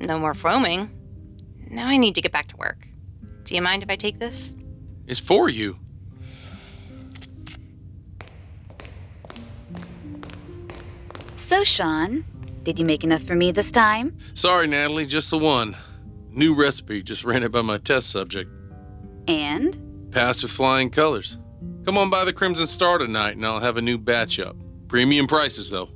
No 0.00 0.18
more 0.18 0.34
foaming. 0.34 0.90
Now 1.70 1.86
I 1.86 1.96
need 1.96 2.16
to 2.16 2.20
get 2.20 2.32
back 2.32 2.48
to 2.48 2.56
work. 2.56 2.88
Do 3.44 3.54
you 3.54 3.62
mind 3.62 3.84
if 3.84 3.88
I 3.88 3.94
take 3.94 4.18
this? 4.18 4.56
It's 5.06 5.20
for 5.20 5.48
you. 5.48 5.78
So, 11.36 11.62
Sean, 11.62 12.24
did 12.64 12.80
you 12.80 12.84
make 12.84 13.04
enough 13.04 13.22
for 13.22 13.36
me 13.36 13.52
this 13.52 13.70
time? 13.70 14.18
Sorry, 14.34 14.66
Natalie, 14.66 15.06
just 15.06 15.30
the 15.30 15.38
one. 15.38 15.76
New 16.34 16.52
recipe, 16.54 17.00
just 17.00 17.22
ran 17.24 17.44
it 17.44 17.52
by 17.52 17.62
my 17.62 17.78
test 17.78 18.10
subject. 18.10 18.50
And? 19.28 20.10
Passed 20.10 20.42
with 20.42 20.50
flying 20.50 20.90
colors. 20.90 21.38
Come 21.84 21.96
on 21.96 22.10
by 22.10 22.24
the 22.24 22.32
Crimson 22.32 22.66
Star 22.66 22.98
tonight 22.98 23.36
and 23.36 23.46
I'll 23.46 23.60
have 23.60 23.76
a 23.76 23.82
new 23.82 23.98
batch 23.98 24.40
up. 24.40 24.56
Premium 24.88 25.28
prices, 25.28 25.70
though. 25.70 25.90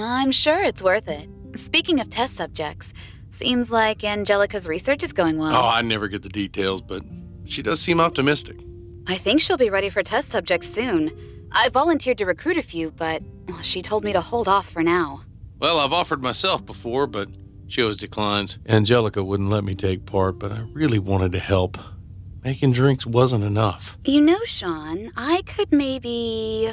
I'm 0.00 0.32
sure 0.32 0.62
it's 0.62 0.82
worth 0.82 1.08
it. 1.08 1.28
Speaking 1.56 2.00
of 2.00 2.08
test 2.08 2.36
subjects, 2.36 2.94
seems 3.28 3.70
like 3.70 4.02
Angelica's 4.02 4.66
research 4.66 5.02
is 5.02 5.12
going 5.12 5.36
well. 5.36 5.52
Oh, 5.54 5.68
I 5.68 5.82
never 5.82 6.08
get 6.08 6.22
the 6.22 6.30
details, 6.30 6.80
but 6.80 7.02
she 7.44 7.62
does 7.62 7.78
seem 7.80 8.00
optimistic. 8.00 8.56
I 9.06 9.16
think 9.16 9.42
she'll 9.42 9.58
be 9.58 9.68
ready 9.68 9.90
for 9.90 10.02
test 10.02 10.28
subjects 10.28 10.70
soon. 10.70 11.10
I 11.52 11.68
volunteered 11.68 12.16
to 12.18 12.24
recruit 12.24 12.56
a 12.56 12.62
few, 12.62 12.92
but 12.92 13.22
she 13.62 13.82
told 13.82 14.04
me 14.04 14.14
to 14.14 14.22
hold 14.22 14.48
off 14.48 14.70
for 14.70 14.82
now. 14.82 15.24
Well, 15.58 15.78
I've 15.80 15.92
offered 15.92 16.22
myself 16.22 16.64
before, 16.64 17.06
but 17.06 17.28
she 17.72 17.80
always 17.80 17.96
declines. 17.96 18.58
Angelica 18.68 19.24
wouldn't 19.24 19.48
let 19.48 19.64
me 19.64 19.74
take 19.74 20.04
part, 20.04 20.38
but 20.38 20.52
I 20.52 20.66
really 20.74 20.98
wanted 20.98 21.32
to 21.32 21.38
help. 21.38 21.78
Making 22.44 22.72
drinks 22.72 23.06
wasn't 23.06 23.44
enough. 23.44 23.96
You 24.04 24.20
know, 24.20 24.38
Sean, 24.44 25.10
I 25.16 25.40
could 25.46 25.72
maybe 25.72 26.70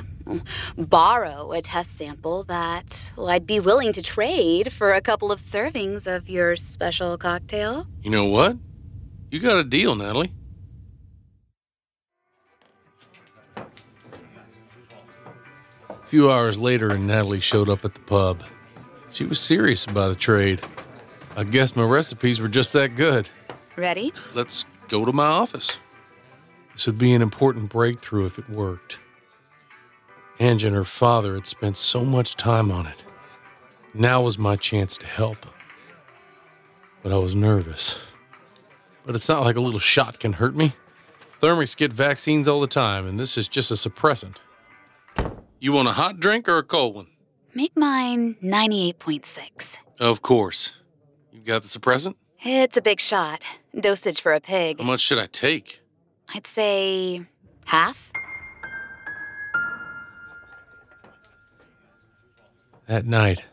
borrow 0.78 1.54
a 1.54 1.62
test 1.62 1.96
sample 1.96 2.44
that 2.46 3.14
well, 3.16 3.30
I'd 3.30 3.48
be 3.48 3.62
willing 3.62 3.94
to 3.94 4.02
trade 4.02 4.74
for 4.74 4.92
a 4.92 5.00
couple 5.00 5.32
of 5.32 5.40
servings 5.40 6.06
of 6.06 6.28
your 6.28 6.58
special 6.58 7.18
cocktail. 7.18 7.88
You 8.04 8.12
know 8.12 8.26
what? 8.26 8.58
You 9.32 9.40
got 9.40 9.58
a 9.58 9.64
deal, 9.64 9.96
Natalie. 9.96 10.34
A 15.90 16.06
few 16.08 16.30
hours 16.30 16.60
later, 16.60 16.90
and 16.90 17.08
Natalie 17.08 17.40
showed 17.40 17.70
up 17.70 17.86
at 17.86 17.94
the 17.94 18.02
pub. 18.02 18.44
She 19.12 19.24
was 19.24 19.40
serious 19.40 19.86
about 19.86 20.12
a 20.12 20.16
trade. 20.16 20.62
I 21.40 21.46
guess 21.46 21.74
my 21.74 21.86
recipes 21.86 22.42
were 22.42 22.50
just 22.50 22.74
that 22.74 22.98
good. 22.98 23.30
Ready? 23.78 24.12
Let's 24.34 24.66
go 24.90 25.06
to 25.06 25.14
my 25.14 25.28
office. 25.28 25.80
This 26.74 26.86
would 26.86 26.98
be 26.98 27.14
an 27.14 27.22
important 27.22 27.70
breakthrough 27.70 28.26
if 28.26 28.38
it 28.38 28.50
worked. 28.50 29.00
Angie 30.38 30.68
and 30.68 30.76
her 30.76 30.84
father 30.84 31.36
had 31.36 31.46
spent 31.46 31.78
so 31.78 32.04
much 32.04 32.36
time 32.36 32.74
on 32.74 32.88
it. 32.88 33.06
Now 33.94 34.22
was 34.22 34.38
my 34.38 34.58
chance 34.58 34.98
to 34.98 35.06
help. 35.06 35.46
But 37.04 37.14
I 37.14 37.18
was 37.18 37.36
nervous. 37.36 37.98
But 39.06 39.16
it's 39.16 39.30
not 39.30 39.46
like 39.46 39.56
a 39.56 39.62
little 39.62 39.80
shot 39.80 40.20
can 40.20 40.34
hurt 40.34 40.58
me. 40.58 40.74
Thermics 41.42 41.78
get 41.78 41.94
vaccines 41.94 42.50
all 42.50 42.60
the 42.60 42.68
time, 42.68 43.08
and 43.08 43.18
this 43.18 43.38
is 43.38 43.48
just 43.48 43.72
a 43.72 43.76
suppressant. 43.76 44.40
You 45.62 45.72
want 45.72 45.88
a 45.88 45.94
hot 45.94 46.20
drink 46.20 46.50
or 46.50 46.58
a 46.58 46.64
cold 46.64 46.96
one? 46.96 47.08
Make 47.54 47.78
mine 47.78 48.36
98.6. 48.44 49.78
Of 50.02 50.22
course. 50.22 50.80
You 51.40 51.46
got 51.46 51.62
the 51.62 51.70
suppressant? 51.70 52.16
It's 52.44 52.76
a 52.76 52.82
big 52.82 53.00
shot. 53.00 53.44
Dosage 53.74 54.20
for 54.20 54.34
a 54.34 54.42
pig. 54.42 54.82
How 54.82 54.86
much 54.86 55.00
should 55.00 55.18
I 55.20 55.26
take? 55.26 55.80
I'd 56.36 56.46
say 56.46 57.22
half. 57.66 58.12
That 62.88 63.06
night, 63.06 63.46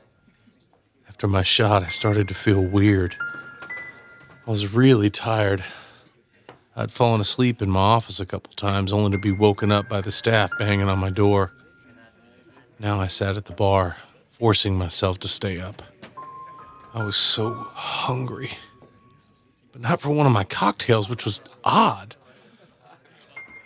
after 1.08 1.28
my 1.28 1.42
shot, 1.42 1.84
I 1.84 1.88
started 1.88 2.26
to 2.26 2.34
feel 2.34 2.60
weird. 2.60 3.14
I 3.62 4.50
was 4.50 4.72
really 4.74 5.08
tired. 5.08 5.62
I'd 6.74 6.90
fallen 6.90 7.20
asleep 7.20 7.62
in 7.62 7.70
my 7.70 7.78
office 7.78 8.18
a 8.18 8.26
couple 8.26 8.52
times, 8.54 8.92
only 8.92 9.12
to 9.12 9.18
be 9.18 9.30
woken 9.30 9.70
up 9.70 9.88
by 9.88 10.00
the 10.00 10.10
staff 10.10 10.50
banging 10.58 10.88
on 10.88 10.98
my 10.98 11.10
door. 11.10 11.52
Now 12.80 13.00
I 13.00 13.06
sat 13.06 13.36
at 13.36 13.44
the 13.44 13.52
bar, 13.52 13.96
forcing 14.32 14.76
myself 14.76 15.20
to 15.20 15.28
stay 15.28 15.60
up. 15.60 15.82
I 16.96 17.04
was 17.04 17.16
so 17.16 17.52
hungry, 17.74 18.52
but 19.70 19.82
not 19.82 20.00
for 20.00 20.08
one 20.08 20.24
of 20.24 20.32
my 20.32 20.44
cocktails, 20.44 21.10
which 21.10 21.26
was 21.26 21.42
odd. 21.62 22.16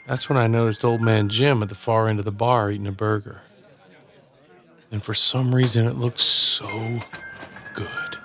That's 0.08 0.28
when 0.28 0.36
I 0.36 0.48
noticed 0.48 0.84
old 0.84 1.00
man 1.00 1.28
Jim 1.28 1.62
at 1.62 1.68
the 1.68 1.76
far 1.76 2.08
end 2.08 2.18
of 2.18 2.24
the 2.24 2.32
bar 2.32 2.72
eating 2.72 2.88
a 2.88 2.92
burger. 2.92 3.42
And 4.90 5.00
for 5.00 5.14
some 5.14 5.54
reason, 5.54 5.86
it 5.86 5.94
looked 5.94 6.18
so 6.18 6.98
good. 7.72 8.16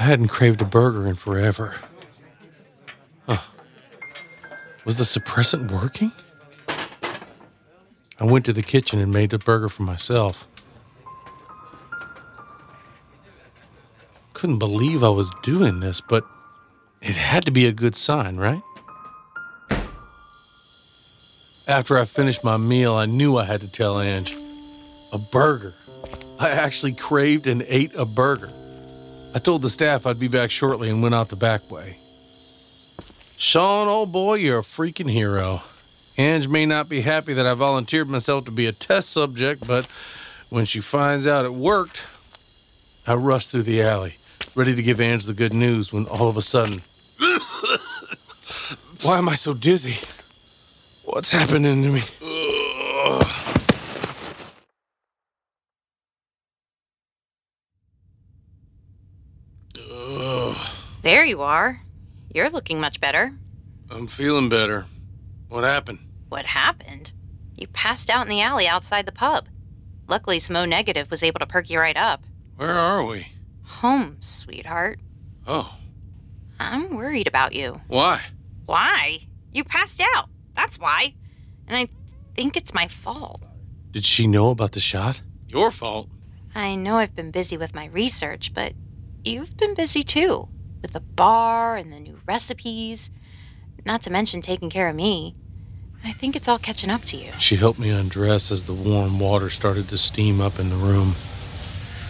I 0.00 0.02
hadn't 0.02 0.28
craved 0.28 0.60
a 0.60 0.64
burger 0.64 1.06
in 1.06 1.14
forever. 1.14 1.76
Huh. 3.26 3.38
Was 4.84 4.98
the 4.98 5.04
suppressant 5.04 5.70
working? 5.70 6.10
I 8.18 8.24
went 8.24 8.44
to 8.46 8.52
the 8.52 8.64
kitchen 8.64 8.98
and 8.98 9.12
made 9.12 9.30
the 9.30 9.38
burger 9.38 9.68
for 9.68 9.84
myself. 9.84 10.48
Couldn't 14.40 14.56
believe 14.56 15.04
I 15.04 15.10
was 15.10 15.30
doing 15.42 15.80
this, 15.80 16.00
but 16.00 16.24
it 17.02 17.14
had 17.14 17.44
to 17.44 17.50
be 17.50 17.66
a 17.66 17.72
good 17.72 17.94
sign, 17.94 18.38
right? 18.38 18.62
After 21.68 21.98
I 21.98 22.06
finished 22.06 22.42
my 22.42 22.56
meal, 22.56 22.94
I 22.94 23.04
knew 23.04 23.36
I 23.36 23.44
had 23.44 23.60
to 23.60 23.70
tell 23.70 24.00
Ange. 24.00 24.34
A 25.12 25.18
burger. 25.18 25.74
I 26.40 26.48
actually 26.48 26.94
craved 26.94 27.48
and 27.48 27.66
ate 27.68 27.94
a 27.94 28.06
burger. 28.06 28.48
I 29.34 29.40
told 29.40 29.60
the 29.60 29.68
staff 29.68 30.06
I'd 30.06 30.18
be 30.18 30.26
back 30.26 30.50
shortly 30.50 30.88
and 30.88 31.02
went 31.02 31.14
out 31.14 31.28
the 31.28 31.36
back 31.36 31.70
way. 31.70 31.98
Sean, 33.36 33.88
old 33.88 34.10
boy, 34.10 34.36
you're 34.36 34.60
a 34.60 34.62
freaking 34.62 35.10
hero. 35.10 35.60
Ange 36.16 36.48
may 36.48 36.64
not 36.64 36.88
be 36.88 37.02
happy 37.02 37.34
that 37.34 37.46
I 37.46 37.52
volunteered 37.52 38.08
myself 38.08 38.46
to 38.46 38.50
be 38.50 38.64
a 38.64 38.72
test 38.72 39.10
subject, 39.10 39.66
but 39.68 39.84
when 40.48 40.64
she 40.64 40.80
finds 40.80 41.26
out 41.26 41.44
it 41.44 41.52
worked, 41.52 42.08
I 43.06 43.12
rush 43.16 43.48
through 43.48 43.64
the 43.64 43.82
alley, 43.82 44.14
ready 44.54 44.74
to 44.74 44.82
give 44.82 45.00
Ange 45.00 45.26
the 45.26 45.32
good 45.32 45.52
news 45.52 45.92
when 45.92 46.06
all 46.06 46.28
of 46.28 46.36
a 46.36 46.42
sudden. 46.42 46.80
Why 49.02 49.18
am 49.18 49.28
I 49.28 49.34
so 49.34 49.54
dizzy? 49.54 50.06
What's 51.04 51.30
happening 51.30 51.82
to 51.82 51.88
me? 51.88 52.02
There 61.02 61.24
you 61.24 61.40
are. 61.40 61.80
You're 62.32 62.50
looking 62.50 62.78
much 62.78 63.00
better. 63.00 63.34
I'm 63.90 64.06
feeling 64.06 64.48
better. 64.48 64.84
What 65.48 65.64
happened? 65.64 65.98
What 66.28 66.44
happened? 66.44 67.12
You 67.56 67.66
passed 67.68 68.10
out 68.10 68.26
in 68.26 68.28
the 68.28 68.42
alley 68.42 68.68
outside 68.68 69.06
the 69.06 69.12
pub. 69.12 69.48
Luckily, 70.08 70.38
some 70.38 70.56
O 70.56 70.64
negative 70.64 71.10
was 71.10 71.22
able 71.22 71.40
to 71.40 71.46
perk 71.46 71.70
you 71.70 71.78
right 71.78 71.96
up. 71.96 72.22
Where 72.56 72.76
are 72.76 73.04
we? 73.04 73.32
Home, 73.78 74.16
sweetheart. 74.20 75.00
Oh, 75.46 75.76
I'm 76.58 76.94
worried 76.96 77.26
about 77.26 77.54
you. 77.54 77.80
why? 77.88 78.20
Why? 78.66 79.20
You 79.52 79.64
passed 79.64 80.00
out. 80.14 80.28
That's 80.54 80.78
why. 80.78 81.14
And 81.66 81.76
I 81.76 81.88
think 82.36 82.56
it's 82.56 82.74
my 82.74 82.86
fault. 82.88 83.42
Did 83.90 84.04
she 84.04 84.26
know 84.26 84.50
about 84.50 84.72
the 84.72 84.80
shot? 84.80 85.22
Your 85.48 85.70
fault. 85.70 86.08
I 86.54 86.74
know 86.74 86.96
I've 86.96 87.14
been 87.16 87.30
busy 87.30 87.56
with 87.56 87.74
my 87.74 87.86
research, 87.86 88.52
but 88.52 88.74
you've 89.24 89.56
been 89.56 89.74
busy 89.74 90.02
too. 90.02 90.48
With 90.82 90.92
the 90.92 91.00
bar 91.00 91.76
and 91.76 91.92
the 91.92 92.00
new 92.00 92.20
recipes. 92.26 93.10
Not 93.86 94.02
to 94.02 94.10
mention 94.12 94.42
taking 94.42 94.68
care 94.70 94.88
of 94.88 94.96
me. 94.96 95.34
I 96.04 96.12
think 96.12 96.36
it's 96.36 96.48
all 96.48 96.58
catching 96.58 96.90
up 96.90 97.02
to 97.02 97.16
you. 97.16 97.32
She 97.38 97.56
helped 97.56 97.78
me 97.78 97.90
undress 97.90 98.50
as 98.50 98.64
the 98.64 98.72
warm 98.74 99.18
water 99.18 99.48
started 99.50 99.88
to 99.88 99.98
steam 99.98 100.40
up 100.40 100.58
in 100.58 100.68
the 100.70 100.76
room. 100.76 101.12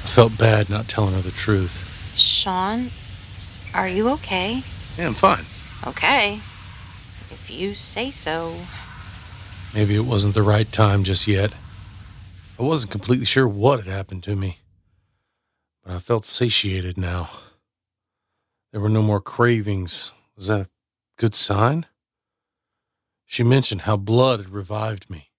I 0.02 0.06
felt 0.06 0.38
bad 0.38 0.68
not 0.70 0.88
telling 0.88 1.14
her 1.14 1.20
the 1.20 1.30
truth. 1.30 2.14
Sean, 2.16 2.90
are 3.74 3.88
you 3.88 4.08
okay? 4.10 4.62
Yeah, 4.96 5.06
I'm 5.08 5.14
fine. 5.14 5.44
Okay. 5.86 6.40
If 7.30 7.50
you 7.50 7.74
say 7.74 8.10
so. 8.10 8.54
Maybe 9.72 9.94
it 9.94 10.04
wasn't 10.04 10.34
the 10.34 10.42
right 10.42 10.70
time 10.70 11.04
just 11.04 11.28
yet. 11.28 11.54
I 12.58 12.62
wasn't 12.62 12.90
completely 12.92 13.24
sure 13.24 13.46
what 13.48 13.84
had 13.84 13.92
happened 13.94 14.22
to 14.24 14.36
me, 14.36 14.58
but 15.84 15.94
I 15.94 15.98
felt 15.98 16.24
satiated 16.24 16.98
now. 16.98 17.30
There 18.72 18.80
were 18.80 18.88
no 18.88 19.00
more 19.00 19.20
cravings. 19.20 20.12
Was 20.36 20.48
that 20.48 20.60
a 20.60 20.68
good 21.16 21.34
sign? 21.34 21.86
She 23.24 23.42
mentioned 23.44 23.82
how 23.82 23.96
blood 23.96 24.40
had 24.40 24.50
revived 24.50 25.08
me. 25.08 25.30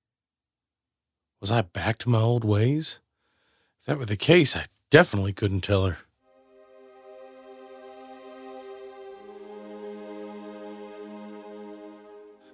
Was 1.42 1.52
I 1.52 1.62
back 1.62 1.98
to 2.00 2.10
my 2.10 2.22
old 2.22 2.46
ways? 2.46 3.01
If 3.82 3.88
that 3.88 3.98
were 3.98 4.06
the 4.06 4.16
case, 4.16 4.56
I 4.56 4.66
definitely 4.92 5.34
couldn't 5.34 5.62
tell 5.62 5.88
her. 5.88 5.98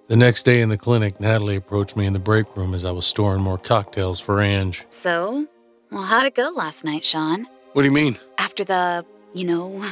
The 0.06 0.16
next 0.16 0.44
day 0.44 0.62
in 0.62 0.70
the 0.70 0.78
clinic, 0.78 1.20
Natalie 1.20 1.56
approached 1.56 1.94
me 1.94 2.06
in 2.06 2.14
the 2.14 2.18
break 2.18 2.56
room 2.56 2.72
as 2.72 2.86
I 2.86 2.92
was 2.92 3.06
storing 3.06 3.42
more 3.42 3.58
cocktails 3.58 4.20
for 4.20 4.40
Ange. 4.40 4.86
So, 4.88 5.46
well, 5.90 6.04
how'd 6.04 6.24
it 6.24 6.34
go 6.34 6.48
last 6.48 6.82
night, 6.82 7.04
Sean? 7.04 7.46
What 7.74 7.82
do 7.82 7.88
you 7.88 7.94
mean? 7.94 8.16
After 8.38 8.64
the, 8.64 9.04
you 9.34 9.44
know, 9.44 9.84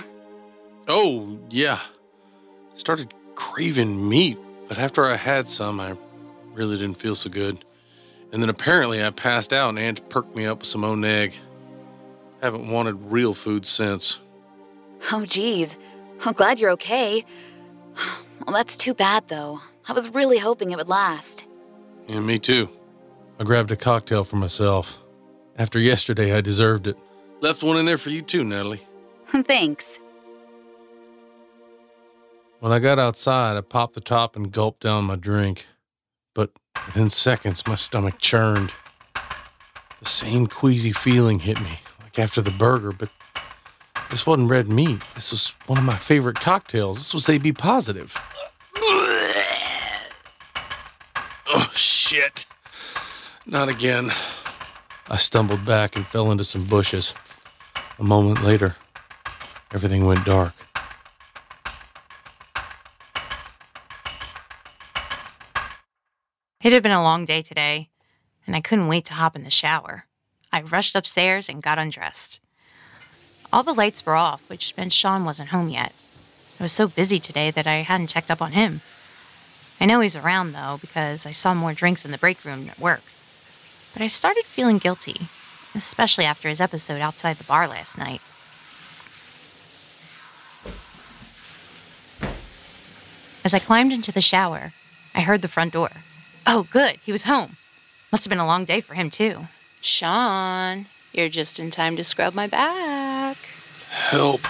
Oh, 0.89 1.39
yeah. 1.51 1.81
Started 2.77 3.13
craving 3.35 4.09
meat, 4.09 4.39
but 4.69 4.79
after 4.79 5.05
I 5.05 5.17
had 5.17 5.51
some, 5.51 5.81
I 5.81 5.99
really 6.55 6.79
didn't 6.79 6.97
feel 6.97 7.15
so 7.15 7.29
good. 7.29 7.63
And 8.37 8.43
then 8.43 8.51
apparently 8.51 9.03
I 9.03 9.09
passed 9.09 9.55
out 9.55 9.71
and 9.71 9.79
Ange 9.79 10.07
perked 10.11 10.37
me 10.37 10.45
up 10.45 10.59
with 10.59 10.67
some 10.67 10.83
Oneg. 10.83 11.39
Haven't 12.43 12.71
wanted 12.71 13.11
real 13.11 13.33
food 13.33 13.65
since. 13.65 14.21
oh 15.11 15.25
geez. 15.25 15.79
I'm 16.23 16.35
glad 16.35 16.61
you're 16.61 16.73
okay. 16.73 17.25
Well, 18.45 18.55
that's 18.55 18.77
too 18.77 18.93
bad, 18.93 19.27
though. 19.29 19.63
I 19.89 19.95
was 19.95 20.11
really 20.11 20.37
hoping 20.37 20.71
it 20.71 20.77
would 20.77 20.91
last. 20.91 21.47
Yeah, 22.09 22.21
me 22.21 22.39
too. 22.39 22.69
I 23.41 23.45
grabbed 23.45 23.71
a 23.71 23.77
cocktail 23.77 24.23
for 24.23 24.37
myself. 24.37 25.03
After 25.57 25.81
yesterday, 25.81 26.37
I 26.37 26.43
deserved 26.43 26.87
it. 26.87 26.99
Left 27.41 27.63
one 27.63 27.79
in 27.79 27.87
there 27.87 27.97
for 27.97 28.11
you 28.11 28.21
too, 28.21 28.45
Natalie. 28.45 28.83
Thanks. 29.29 29.99
When 32.61 32.71
I 32.71 32.81
got 32.81 32.99
outside, 32.99 33.57
I 33.57 33.63
popped 33.63 33.95
the 33.95 34.03
top 34.03 34.37
and 34.37 34.53
gulped 34.53 34.83
down 34.83 35.05
my 35.05 35.17
drink. 35.17 35.67
Within 36.85 37.09
seconds, 37.09 37.67
my 37.67 37.75
stomach 37.75 38.19
churned. 38.19 38.73
The 40.01 40.05
same 40.05 40.47
queasy 40.47 40.93
feeling 40.93 41.39
hit 41.41 41.61
me, 41.61 41.81
like 42.03 42.19
after 42.19 42.43
the 42.43 42.51
burger, 42.51 42.93
but 42.93 43.09
this 44.11 44.27
wasn't 44.27 44.51
red 44.51 44.69
meat. 44.69 45.01
This 45.15 45.33
was 45.33 45.55
one 45.67 45.79
of 45.79 45.85
my 45.85 45.97
favorite 45.97 46.39
cocktails. 46.39 46.99
This 46.99 47.15
was 47.15 47.29
AB 47.29 47.53
positive. 47.55 48.17
Oh, 51.49 51.71
shit. 51.75 52.47
Not 53.47 53.69
again. 53.69 54.11
I 55.09 55.17
stumbled 55.17 55.65
back 55.65 55.97
and 55.97 56.07
fell 56.07 56.31
into 56.31 56.45
some 56.45 56.65
bushes. 56.65 57.15
A 57.99 58.05
moment 58.05 58.43
later, 58.45 58.77
everything 59.73 60.05
went 60.05 60.25
dark. 60.25 60.53
It 66.67 66.73
had 66.73 66.83
been 66.83 66.91
a 66.91 67.01
long 67.01 67.25
day 67.25 67.43
today, 67.43 67.91
and 68.45 68.57
I 68.57 68.61
couldn't 68.61 68.89
wait 68.89 69.05
to 69.05 69.15
hop 69.15 69.37
in 69.37 69.45
the 69.45 69.51
shower. 69.51 70.07
I 70.53 70.63
rushed 70.63 70.97
upstairs 70.97 71.49
and 71.49 71.63
got 71.63 71.79
undressed. 71.79 72.41
All 73.53 73.63
the 73.63 73.73
lights 73.73 74.05
were 74.05 74.17
off, 74.17 74.51
which 74.51 74.77
meant 74.77 74.93
Sean 74.93 75.25
wasn't 75.25 75.51
home 75.51 75.69
yet. 75.69 75.93
I 76.59 76.65
was 76.65 76.73
so 76.73 76.89
busy 76.89 77.21
today 77.21 77.53
that 77.53 77.69
I 77.69 77.83
hadn't 77.83 78.09
checked 78.09 78.33
up 78.33 78.43
on 78.43 78.51
him. 78.51 78.81
I 79.81 79.87
know 79.87 80.01
he's 80.01 80.17
around, 80.17 80.55
though, 80.55 80.79
because 80.81 81.25
I 81.25 81.31
saw 81.31 81.55
more 81.55 81.73
drinks 81.73 82.05
in 82.05 82.11
the 82.11 82.19
break 82.19 82.45
room 82.45 82.69
at 82.69 82.81
work. 82.81 83.05
But 83.93 84.03
I 84.03 84.09
started 84.09 84.43
feeling 84.43 84.79
guilty, 84.79 85.29
especially 85.73 86.25
after 86.25 86.49
his 86.49 86.61
episode 86.61 87.01
outside 87.01 87.37
the 87.37 87.45
bar 87.45 87.69
last 87.69 87.97
night. 87.97 88.23
As 93.45 93.55
I 93.55 93.61
climbed 93.61 93.93
into 93.93 94.11
the 94.11 94.21
shower, 94.21 94.73
I 95.15 95.21
heard 95.21 95.43
the 95.43 95.47
front 95.47 95.73
door. 95.73 95.91
Oh, 96.47 96.67
good, 96.71 96.97
he 97.05 97.11
was 97.11 97.25
home. 97.25 97.57
Must 98.13 98.25
have 98.25 98.31
been 98.31 98.39
a 98.39 98.47
long 98.47 98.65
day 98.65 98.81
for 98.81 98.95
him, 98.95 99.11
too. 99.11 99.49
Sean, 99.81 100.87
you're 101.13 101.29
just 101.29 101.59
in 101.59 101.71
time 101.71 101.97
to 101.97 102.05
scrub 102.05 102.35
my 102.35 102.47
back. 102.47 103.37
Help. 103.91 104.41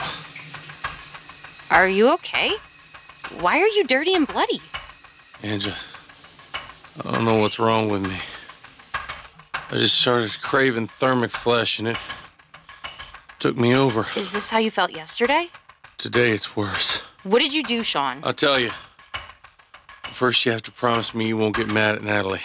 Are 1.71 1.89
you 1.89 2.13
okay? 2.15 2.53
Why 3.41 3.59
are 3.61 3.67
you 3.67 3.85
dirty 3.85 4.15
and 4.15 4.27
bloody? 4.27 4.61
Angela, 5.43 5.77
I 7.05 7.13
don't 7.13 7.25
know 7.25 7.37
what's 7.39 7.59
wrong 7.59 7.89
with 7.89 8.03
me. 8.03 8.17
I 9.71 9.77
just 9.77 10.01
started 10.01 10.41
craving 10.41 10.87
thermic 10.87 11.31
flesh 11.31 11.79
and 11.79 11.89
it 11.89 11.97
took 13.39 13.57
me 13.57 13.75
over. 13.75 14.07
Is 14.17 14.33
this 14.33 14.51
how 14.51 14.59
you 14.59 14.71
felt 14.71 14.93
yesterday? 14.93 15.49
Today 15.99 16.31
it's 16.31 16.55
worse. 16.55 17.01
What 17.25 17.41
did 17.41 17.53
you 17.53 17.63
do, 17.63 17.83
Sean? 17.83 18.21
I'll 18.23 18.33
tell 18.33 18.61
you. 18.61 18.71
First, 20.11 20.47
you 20.47 20.53
have 20.53 20.63
to 20.63 20.73
promise 20.73 21.15
me 21.15 21.29
you 21.29 21.37
won't 21.37 21.55
get 21.57 21.69
mad 21.69 21.97
at 21.97 22.03
Natalie. 22.03 22.41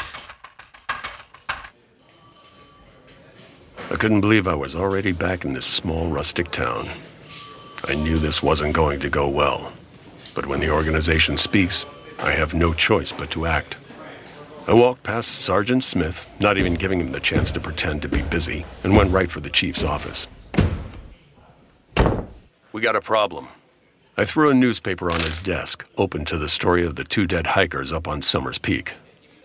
I 3.91 3.95
couldn't 3.95 4.21
believe 4.21 4.47
I 4.47 4.56
was 4.56 4.76
already 4.76 5.12
back 5.12 5.45
in 5.45 5.54
this 5.54 5.65
small 5.65 6.08
rustic 6.08 6.52
town. 6.52 6.89
I 7.86 7.95
knew 7.95 8.19
this 8.19 8.43
wasn't 8.43 8.74
going 8.74 9.00
to 9.02 9.10
go 9.10 9.28
well. 9.28 9.74
But 10.34 10.45
when 10.45 10.60
the 10.60 10.69
organization 10.69 11.38
speaks, 11.38 11.86
I 12.19 12.32
have 12.32 12.54
no 12.54 12.74
choice 12.74 13.12
but 13.12 13.32
to 13.32 13.45
act. 13.45 13.78
I 14.67 14.74
walked 14.74 15.04
past 15.04 15.41
Sergeant 15.41 15.84
Smith, 15.84 16.26
not 16.39 16.58
even 16.58 16.76
giving 16.76 17.00
him 17.00 17.12
the 17.12 17.19
chance 17.19 17.52
to 17.52 17.60
pretend 17.60 18.02
to 18.04 18.08
be 18.08 18.21
busy, 18.21 18.65
and 18.84 18.95
went 18.95 19.12
right 19.12 19.30
for 19.30 19.39
the 19.39 19.50
chief's 19.50 19.84
office. 19.84 20.28
We 22.71 22.82
got 22.82 22.95
a 22.95 23.02
problem. 23.02 23.47
I 24.17 24.26
threw 24.26 24.50
a 24.50 24.54
newspaper 24.54 25.10
on 25.10 25.21
his 25.21 25.41
desk, 25.41 25.88
open 25.97 26.26
to 26.26 26.38
the 26.38 26.50
story 26.50 26.86
of 26.86 26.97
the 26.97 27.06
two 27.06 27.26
dead 27.26 27.47
hikers 27.47 27.93
up 27.93 28.10
on 28.10 28.21
Summers 28.21 28.60
Peak. 28.60 28.95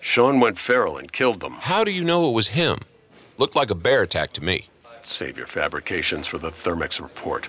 Sean 0.01 0.41
went 0.41 0.59
feral 0.59 0.99
and 0.99 1.13
killed 1.13 1.39
them. 1.39 1.55
How 1.61 1.85
do 1.85 1.93
you 1.93 2.03
know 2.03 2.29
it 2.29 2.33
was 2.33 2.49
him? 2.49 2.79
Looked 3.39 3.55
like 3.55 3.71
a 3.71 3.77
bear 3.77 4.03
attack 4.03 4.33
to 4.33 4.45
me. 4.45 4.69
Save 5.03 5.39
your 5.39 5.47
fabrications 5.47 6.27
for 6.27 6.39
the 6.39 6.51
Thermex 6.51 7.01
report. 7.01 7.47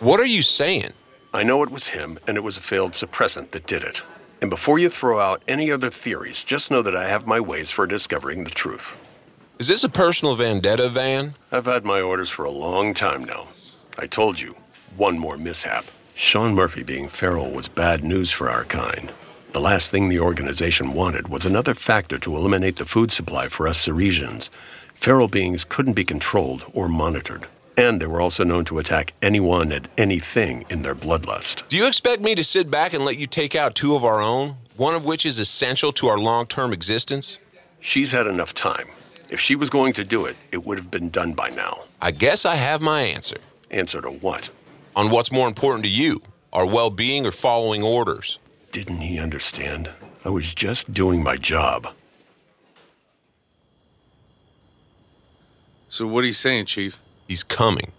What 0.00 0.18
are 0.18 0.26
you 0.26 0.42
saying? 0.42 0.92
I 1.32 1.44
know 1.44 1.62
it 1.62 1.70
was 1.70 1.88
him, 1.88 2.18
and 2.26 2.36
it 2.36 2.42
was 2.42 2.58
a 2.58 2.62
failed 2.62 2.92
suppressant 2.92 3.52
that 3.52 3.66
did 3.68 3.84
it. 3.84 4.02
And 4.40 4.50
before 4.50 4.80
you 4.80 4.88
throw 4.88 5.20
out 5.20 5.44
any 5.46 5.70
other 5.70 5.90
theories, 5.90 6.42
just 6.42 6.72
know 6.72 6.82
that 6.82 6.96
I 6.96 7.08
have 7.08 7.24
my 7.24 7.38
ways 7.38 7.70
for 7.70 7.86
discovering 7.86 8.42
the 8.42 8.50
truth. 8.50 8.96
Is 9.60 9.68
this 9.68 9.84
a 9.84 9.88
personal 9.88 10.34
vendetta, 10.34 10.88
Van? 10.88 11.36
I've 11.52 11.66
had 11.66 11.84
my 11.84 12.00
orders 12.00 12.30
for 12.30 12.44
a 12.44 12.50
long 12.50 12.94
time 12.94 13.22
now. 13.22 13.48
I 13.96 14.08
told 14.08 14.40
you, 14.40 14.56
one 14.96 15.20
more 15.20 15.36
mishap. 15.36 15.84
Sean 16.14 16.54
Murphy 16.54 16.82
being 16.82 17.08
feral 17.08 17.50
was 17.50 17.68
bad 17.68 18.04
news 18.04 18.30
for 18.30 18.48
our 18.48 18.64
kind. 18.64 19.12
The 19.52 19.60
last 19.60 19.90
thing 19.90 20.08
the 20.08 20.20
organization 20.20 20.94
wanted 20.94 21.28
was 21.28 21.44
another 21.44 21.74
factor 21.74 22.18
to 22.18 22.36
eliminate 22.36 22.76
the 22.76 22.86
food 22.86 23.10
supply 23.10 23.48
for 23.48 23.66
us 23.66 23.86
Ceresians. 23.86 24.50
Feral 24.94 25.28
beings 25.28 25.64
couldn't 25.64 25.94
be 25.94 26.04
controlled 26.04 26.64
or 26.72 26.88
monitored. 26.88 27.48
And 27.76 28.00
they 28.00 28.06
were 28.06 28.20
also 28.20 28.44
known 28.44 28.64
to 28.66 28.78
attack 28.78 29.14
anyone 29.22 29.72
and 29.72 29.88
anything 29.96 30.64
in 30.68 30.82
their 30.82 30.94
bloodlust. 30.94 31.66
Do 31.68 31.76
you 31.76 31.86
expect 31.86 32.22
me 32.22 32.34
to 32.34 32.44
sit 32.44 32.70
back 32.70 32.92
and 32.92 33.04
let 33.04 33.16
you 33.16 33.26
take 33.26 33.54
out 33.54 33.74
two 33.74 33.94
of 33.94 34.04
our 34.04 34.20
own, 34.20 34.56
one 34.76 34.94
of 34.94 35.04
which 35.04 35.24
is 35.24 35.38
essential 35.38 35.92
to 35.94 36.08
our 36.08 36.18
long 36.18 36.46
term 36.46 36.72
existence? 36.72 37.38
She's 37.80 38.12
had 38.12 38.26
enough 38.26 38.54
time. 38.54 38.88
If 39.30 39.40
she 39.40 39.56
was 39.56 39.70
going 39.70 39.94
to 39.94 40.04
do 40.04 40.26
it, 40.26 40.36
it 40.52 40.64
would 40.64 40.76
have 40.78 40.90
been 40.90 41.08
done 41.08 41.32
by 41.32 41.48
now. 41.50 41.84
I 42.00 42.10
guess 42.10 42.44
I 42.44 42.56
have 42.56 42.82
my 42.82 43.02
answer. 43.02 43.38
Answer 43.70 44.02
to 44.02 44.10
what? 44.10 44.50
On 44.94 45.08
what's 45.08 45.32
more 45.32 45.48
important 45.48 45.84
to 45.84 45.90
you, 45.90 46.20
our 46.52 46.66
well 46.66 46.90
being 46.90 47.26
or 47.26 47.32
following 47.32 47.82
orders? 47.82 48.38
Didn't 48.72 49.00
he 49.00 49.18
understand? 49.18 49.90
I 50.24 50.28
was 50.28 50.54
just 50.54 50.92
doing 50.92 51.22
my 51.22 51.36
job. 51.36 51.88
So 55.88 56.06
what 56.06 56.24
are 56.24 56.26
you 56.26 56.32
saying, 56.32 56.66
Chief? 56.66 56.98
He's 57.26 57.42
coming. 57.42 57.92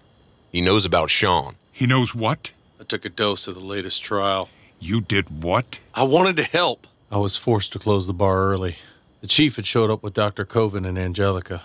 He 0.51 0.62
knows 0.62 0.86
about 0.86 1.10
Sean. 1.10 1.56
He 1.71 1.88
knows 1.88 2.13
what? 2.13 2.51
I 2.79 2.84
took 2.84 3.06
a 3.06 3.10
dose 3.10 3.47
of 3.47 3.56
the 3.56 3.65
latest 3.65 4.03
trial. 4.03 4.49
You 4.79 5.01
did 5.01 5.43
what? 5.43 5.79
I 5.95 6.03
wanted 6.03 6.38
to 6.38 6.43
help. 6.43 6.86
I 7.12 7.17
was 7.17 7.38
forced 7.38 7.73
to 7.73 7.79
close 7.79 8.06
the 8.06 8.13
bar 8.13 8.49
early. 8.51 8.75
The 9.21 9.27
chief 9.27 9.56
had 9.56 9.65
showed 9.65 9.89
up 9.89 10.03
with 10.03 10.13
Dr. 10.13 10.45
Covine 10.45 10.86
and 10.86 10.97
Angelica. 10.97 11.63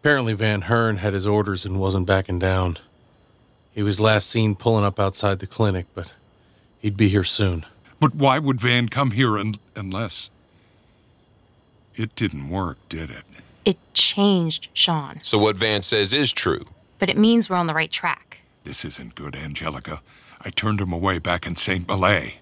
Apparently, 0.00 0.32
Van 0.32 0.62
Hearne 0.62 0.96
had 0.96 1.12
his 1.12 1.26
orders 1.26 1.64
and 1.64 1.78
wasn't 1.78 2.06
backing 2.06 2.38
down. 2.38 2.78
He 3.74 3.82
was 3.82 4.00
last 4.00 4.28
seen 4.28 4.54
pulling 4.54 4.84
up 4.84 5.00
outside 5.00 5.38
the 5.38 5.46
clinic, 5.46 5.86
but 5.94 6.12
he'd 6.80 6.96
be 6.96 7.08
here 7.08 7.24
soon. 7.24 7.64
But 8.00 8.14
why 8.14 8.38
would 8.38 8.60
Van 8.60 8.88
come 8.88 9.12
here 9.12 9.38
un- 9.38 9.54
unless. 9.76 10.30
It 11.94 12.14
didn't 12.14 12.48
work, 12.48 12.78
did 12.88 13.10
it? 13.10 13.24
It 13.64 13.78
changed 13.94 14.68
Sean, 14.72 15.20
So 15.22 15.38
what 15.38 15.56
Van 15.56 15.82
says 15.82 16.12
is 16.12 16.32
true. 16.32 16.66
but 16.98 17.08
it 17.10 17.16
means 17.18 17.48
we're 17.50 17.56
on 17.56 17.66
the 17.66 17.74
right 17.74 17.90
track. 17.90 18.40
This 18.64 18.84
isn't 18.84 19.14
good, 19.14 19.34
Angelica. 19.36 20.00
I 20.40 20.50
turned 20.50 20.80
him 20.80 20.92
away 20.92 21.18
back 21.18 21.46
in 21.46 21.56
St. 21.56 21.86
Malay. 21.88 22.34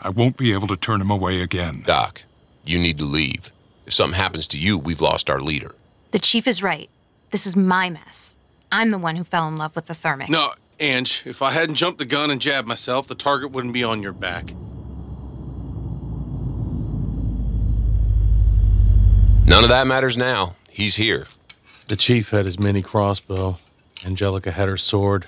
I 0.00 0.08
won't 0.10 0.36
be 0.36 0.52
able 0.52 0.66
to 0.68 0.76
turn 0.76 1.00
him 1.00 1.10
away 1.10 1.40
again. 1.42 1.82
Doc, 1.86 2.22
you 2.64 2.78
need 2.78 2.98
to 2.98 3.04
leave. 3.04 3.50
If 3.86 3.94
something 3.94 4.18
happens 4.18 4.46
to 4.48 4.58
you, 4.58 4.76
we've 4.78 5.00
lost 5.00 5.28
our 5.30 5.40
leader. 5.40 5.74
The 6.10 6.18
chief 6.18 6.46
is 6.46 6.62
right. 6.62 6.88
This 7.30 7.46
is 7.46 7.56
my 7.56 7.90
mess. 7.90 8.36
I'm 8.72 8.90
the 8.90 8.98
one 8.98 9.16
who 9.16 9.24
fell 9.24 9.48
in 9.48 9.56
love 9.56 9.74
with 9.76 9.86
the 9.86 9.94
thermic. 9.94 10.28
No, 10.30 10.52
Ange, 10.80 11.22
if 11.26 11.42
I 11.42 11.50
hadn't 11.50 11.74
jumped 11.74 11.98
the 11.98 12.04
gun 12.04 12.30
and 12.30 12.40
jabbed 12.40 12.68
myself, 12.68 13.08
the 13.08 13.14
target 13.14 13.50
wouldn't 13.50 13.74
be 13.74 13.82
on 13.82 14.02
your 14.02 14.12
back. 14.12 14.44
None 19.44 19.64
of 19.64 19.70
that 19.70 19.86
matters 19.86 20.16
now. 20.16 20.54
He's 20.70 20.96
here. 20.96 21.26
The 21.88 21.96
chief 21.96 22.30
had 22.30 22.44
his 22.44 22.60
mini 22.60 22.82
crossbow. 22.82 23.58
Angelica 24.04 24.52
had 24.52 24.68
her 24.68 24.76
sword. 24.76 25.26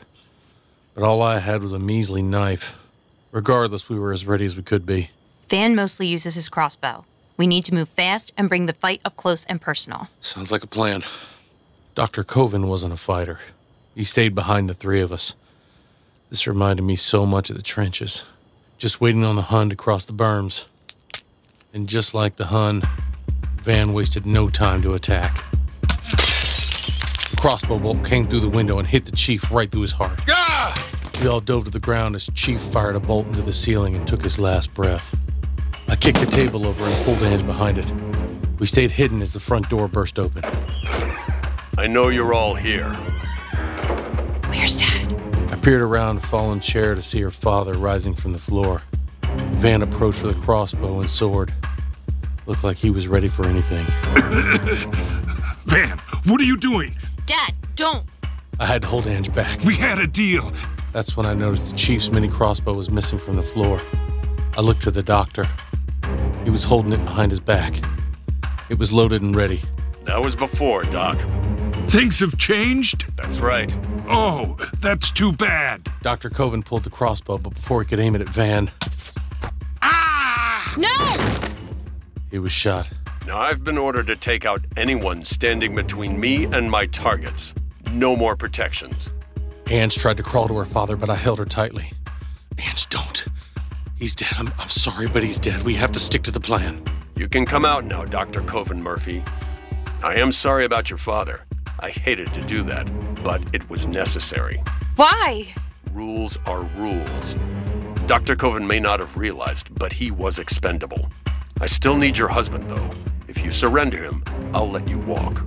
But 0.94 1.02
all 1.02 1.22
I 1.22 1.38
had 1.38 1.62
was 1.62 1.72
a 1.72 1.78
measly 1.78 2.22
knife. 2.22 2.86
Regardless, 3.32 3.88
we 3.88 3.98
were 3.98 4.12
as 4.12 4.26
ready 4.26 4.44
as 4.44 4.56
we 4.56 4.62
could 4.62 4.84
be. 4.84 5.10
Van 5.48 5.74
mostly 5.74 6.06
uses 6.06 6.34
his 6.34 6.48
crossbow. 6.48 7.04
We 7.36 7.46
need 7.46 7.64
to 7.64 7.74
move 7.74 7.88
fast 7.88 8.32
and 8.36 8.48
bring 8.48 8.66
the 8.66 8.72
fight 8.74 9.00
up 9.04 9.16
close 9.16 9.44
and 9.46 9.60
personal. 9.60 10.08
Sounds 10.20 10.52
like 10.52 10.62
a 10.62 10.68
plan. 10.68 11.02
Dr. 11.94 12.22
Covine 12.22 12.68
wasn't 12.68 12.92
a 12.92 12.98
fighter. 12.98 13.40
He 13.94 14.04
stayed 14.04 14.34
behind 14.34 14.68
the 14.68 14.74
three 14.74 15.00
of 15.00 15.10
us. 15.10 15.34
This 16.30 16.46
reminded 16.46 16.82
me 16.82 16.94
so 16.94 17.26
much 17.26 17.50
of 17.50 17.56
the 17.56 17.62
trenches. 17.62 18.24
Just 18.78 19.00
waiting 19.00 19.24
on 19.24 19.34
the 19.34 19.42
Hun 19.42 19.68
to 19.70 19.74
cross 19.74 20.06
the 20.06 20.12
berms. 20.12 20.66
And 21.74 21.88
just 21.88 22.14
like 22.14 22.36
the 22.36 22.46
Hun, 22.46 22.82
Van 23.62 23.92
wasted 23.92 24.24
no 24.24 24.48
time 24.48 24.80
to 24.82 24.94
attack. 24.94 25.44
A 27.32 27.36
crossbow 27.36 27.80
bolt 27.80 28.04
came 28.04 28.28
through 28.28 28.40
the 28.40 28.48
window 28.48 28.78
and 28.78 28.86
hit 28.86 29.06
the 29.06 29.12
chief 29.12 29.50
right 29.50 29.68
through 29.68 29.80
his 29.80 29.92
heart. 29.92 30.20
We 31.20 31.26
all 31.26 31.40
dove 31.40 31.64
to 31.64 31.70
the 31.70 31.80
ground 31.80 32.14
as 32.14 32.30
Chief 32.34 32.60
fired 32.60 32.94
a 32.94 33.00
bolt 33.00 33.26
into 33.26 33.42
the 33.42 33.52
ceiling 33.52 33.96
and 33.96 34.06
took 34.06 34.22
his 34.22 34.38
last 34.38 34.72
breath. 34.72 35.14
I 35.88 35.96
kicked 35.96 36.20
the 36.20 36.26
table 36.26 36.64
over 36.64 36.84
and 36.84 37.04
pulled 37.04 37.22
Ange 37.24 37.44
behind 37.44 37.76
it. 37.76 37.92
We 38.60 38.66
stayed 38.66 38.92
hidden 38.92 39.20
as 39.20 39.32
the 39.32 39.40
front 39.40 39.68
door 39.68 39.88
burst 39.88 40.18
open. 40.18 40.44
I 41.76 41.88
know 41.88 42.08
you're 42.08 42.32
all 42.32 42.54
here. 42.54 42.94
Where's 44.48 44.78
Dad? 44.78 45.19
I 45.60 45.62
peered 45.62 45.82
around 45.82 46.16
a 46.16 46.20
fallen 46.20 46.60
chair 46.60 46.94
to 46.94 47.02
see 47.02 47.20
her 47.20 47.30
father 47.30 47.74
rising 47.74 48.14
from 48.14 48.32
the 48.32 48.38
floor. 48.38 48.80
Van 49.58 49.82
approached 49.82 50.22
with 50.22 50.34
a 50.34 50.40
crossbow 50.40 51.00
and 51.00 51.10
sword. 51.10 51.52
Looked 52.46 52.64
like 52.64 52.78
he 52.78 52.88
was 52.88 53.06
ready 53.06 53.28
for 53.28 53.44
anything. 53.44 53.84
Van, 55.66 55.98
what 56.24 56.40
are 56.40 56.44
you 56.44 56.56
doing? 56.56 56.96
Dad, 57.26 57.54
don't! 57.74 58.06
I 58.58 58.64
had 58.64 58.80
to 58.80 58.88
hold 58.88 59.06
Ange 59.06 59.34
back. 59.34 59.62
We 59.62 59.74
had 59.74 59.98
a 59.98 60.06
deal. 60.06 60.50
That's 60.94 61.14
when 61.14 61.26
I 61.26 61.34
noticed 61.34 61.68
the 61.68 61.76
chief's 61.76 62.10
mini 62.10 62.28
crossbow 62.28 62.72
was 62.72 62.90
missing 62.90 63.18
from 63.18 63.36
the 63.36 63.42
floor. 63.42 63.82
I 64.56 64.62
looked 64.62 64.82
to 64.84 64.90
the 64.90 65.02
doctor. 65.02 65.46
He 66.44 66.48
was 66.48 66.64
holding 66.64 66.94
it 66.94 67.04
behind 67.04 67.32
his 67.32 67.40
back. 67.40 67.74
It 68.70 68.78
was 68.78 68.94
loaded 68.94 69.20
and 69.20 69.36
ready. 69.36 69.60
That 70.04 70.22
was 70.22 70.34
before, 70.34 70.84
Doc. 70.84 71.18
Things 71.90 72.20
have 72.20 72.38
changed? 72.38 73.06
That's 73.16 73.40
right. 73.40 73.76
Oh, 74.08 74.56
that's 74.78 75.10
too 75.10 75.32
bad. 75.32 75.88
Dr. 76.02 76.30
Covine 76.30 76.62
pulled 76.62 76.84
the 76.84 76.90
crossbow, 76.90 77.36
but 77.38 77.54
before 77.54 77.82
he 77.82 77.88
could 77.88 77.98
aim 77.98 78.14
it 78.14 78.20
at 78.20 78.28
Van, 78.28 78.70
Ah! 79.82 80.74
No! 80.78 81.48
he 82.30 82.38
was 82.38 82.52
shot. 82.52 82.88
Now, 83.26 83.38
I've 83.40 83.64
been 83.64 83.76
ordered 83.76 84.06
to 84.06 84.14
take 84.14 84.46
out 84.46 84.64
anyone 84.76 85.24
standing 85.24 85.74
between 85.74 86.20
me 86.20 86.44
and 86.44 86.70
my 86.70 86.86
targets. 86.86 87.54
No 87.90 88.14
more 88.14 88.36
protections. 88.36 89.10
Ange 89.68 89.96
tried 89.96 90.16
to 90.18 90.22
crawl 90.22 90.46
to 90.46 90.56
her 90.58 90.64
father, 90.64 90.94
but 90.96 91.10
I 91.10 91.16
held 91.16 91.40
her 91.40 91.44
tightly. 91.44 91.90
Ange, 92.56 92.88
don't. 92.88 93.26
He's 93.98 94.14
dead. 94.14 94.32
I'm, 94.38 94.52
I'm 94.58 94.68
sorry, 94.70 95.08
but 95.08 95.24
he's 95.24 95.40
dead. 95.40 95.62
We 95.62 95.74
have 95.74 95.90
to 95.90 95.98
stick 95.98 96.22
to 96.22 96.30
the 96.30 96.40
plan. 96.40 96.84
You 97.16 97.28
can 97.28 97.46
come 97.46 97.64
out 97.64 97.84
now, 97.84 98.04
Dr. 98.04 98.42
Covine 98.42 98.80
Murphy. 98.80 99.24
I 100.04 100.14
am 100.14 100.30
sorry 100.30 100.64
about 100.64 100.88
your 100.88 100.98
father. 100.98 101.44
I 101.82 101.90
hated 101.90 102.32
to 102.34 102.42
do 102.42 102.62
that, 102.64 102.86
but 103.24 103.42
it 103.54 103.68
was 103.70 103.86
necessary. 103.86 104.62
Why? 104.96 105.46
Rules 105.92 106.38
are 106.44 106.62
rules. 106.76 107.34
Dr. 108.06 108.36
Covine 108.36 108.66
may 108.66 108.78
not 108.78 109.00
have 109.00 109.16
realized, 109.16 109.74
but 109.74 109.94
he 109.94 110.10
was 110.10 110.38
expendable. 110.38 111.10
I 111.60 111.66
still 111.66 111.96
need 111.96 112.18
your 112.18 112.28
husband, 112.28 112.68
though. 112.70 112.90
If 113.28 113.42
you 113.42 113.50
surrender 113.50 114.02
him, 114.02 114.22
I'll 114.52 114.70
let 114.70 114.88
you 114.88 114.98
walk. 114.98 115.42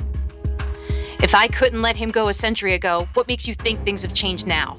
If 1.21 1.35
I 1.35 1.47
couldn't 1.47 1.81
let 1.81 1.97
him 1.97 2.09
go 2.09 2.29
a 2.29 2.33
century 2.33 2.73
ago, 2.73 3.07
what 3.13 3.27
makes 3.27 3.47
you 3.47 3.53
think 3.53 3.83
things 3.83 4.01
have 4.01 4.13
changed 4.13 4.47
now? 4.47 4.77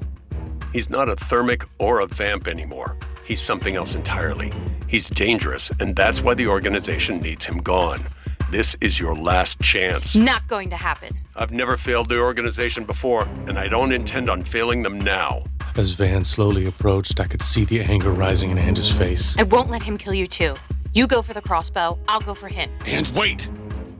He's 0.73 0.89
not 0.89 1.07
a 1.07 1.15
thermic 1.15 1.63
or 1.79 2.01
a 2.01 2.07
vamp 2.07 2.47
anymore. 2.49 2.97
He's 3.23 3.41
something 3.41 3.75
else 3.75 3.95
entirely. 3.95 4.51
He's 4.87 5.07
dangerous, 5.07 5.71
and 5.79 5.95
that's 5.95 6.21
why 6.21 6.33
the 6.33 6.47
organization 6.47 7.21
needs 7.21 7.45
him 7.45 7.59
gone. 7.59 8.05
This 8.51 8.75
is 8.79 8.99
your 8.99 9.15
last 9.15 9.59
chance. 9.59 10.15
Not 10.15 10.47
going 10.47 10.69
to 10.69 10.75
happen. 10.75 11.17
I've 11.35 11.51
never 11.51 11.77
failed 11.77 12.09
the 12.09 12.19
organization 12.19 12.83
before, 12.83 13.23
and 13.47 13.57
I 13.57 13.67
don't 13.67 13.91
intend 13.91 14.29
on 14.29 14.43
failing 14.43 14.83
them 14.83 15.01
now. 15.01 15.43
As 15.75 15.93
Van 15.93 16.23
slowly 16.23 16.67
approached, 16.67 17.19
I 17.19 17.25
could 17.25 17.41
see 17.41 17.65
the 17.65 17.81
anger 17.81 18.11
rising 18.11 18.51
in 18.51 18.59
Ange's 18.59 18.91
face. 18.91 19.35
I 19.39 19.43
won't 19.43 19.71
let 19.71 19.81
him 19.81 19.97
kill 19.97 20.13
you 20.13 20.27
too. 20.27 20.55
You 20.93 21.07
go 21.07 21.23
for 21.23 21.33
the 21.33 21.41
crossbow, 21.41 21.97
I'll 22.07 22.21
go 22.21 22.35
for 22.35 22.47
him. 22.47 22.69
And 22.85 23.07
wait! 23.15 23.49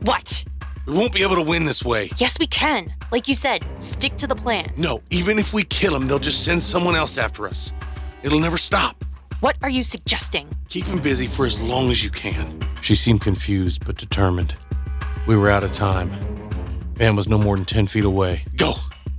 What? 0.02 0.44
We 0.86 0.94
won't 0.94 1.12
be 1.12 1.24
able 1.24 1.34
to 1.34 1.42
win 1.42 1.64
this 1.64 1.84
way. 1.84 2.10
Yes, 2.16 2.38
we 2.38 2.46
can. 2.46 2.94
Like 3.10 3.26
you 3.26 3.34
said, 3.34 3.66
stick 3.80 4.16
to 4.18 4.28
the 4.28 4.36
plan. 4.36 4.72
No, 4.76 5.02
even 5.10 5.40
if 5.40 5.52
we 5.52 5.64
kill 5.64 5.94
him, 5.94 6.06
they'll 6.06 6.20
just 6.20 6.44
send 6.44 6.62
someone 6.62 6.94
else 6.94 7.18
after 7.18 7.48
us. 7.48 7.72
It'll 8.22 8.40
never 8.40 8.56
stop. 8.56 9.04
What 9.40 9.56
are 9.62 9.68
you 9.68 9.82
suggesting? 9.82 10.48
Keep 10.70 10.86
him 10.86 10.98
busy 10.98 11.26
for 11.26 11.44
as 11.44 11.60
long 11.62 11.90
as 11.90 12.02
you 12.02 12.10
can. 12.10 12.58
She 12.80 12.94
seemed 12.94 13.20
confused 13.20 13.84
but 13.84 13.98
determined. 13.98 14.56
We 15.26 15.36
were 15.36 15.50
out 15.50 15.62
of 15.62 15.72
time. 15.72 16.10
Van 16.94 17.16
was 17.16 17.28
no 17.28 17.36
more 17.36 17.54
than 17.54 17.66
10 17.66 17.86
feet 17.86 18.04
away. 18.04 18.46
Go! 18.56 18.72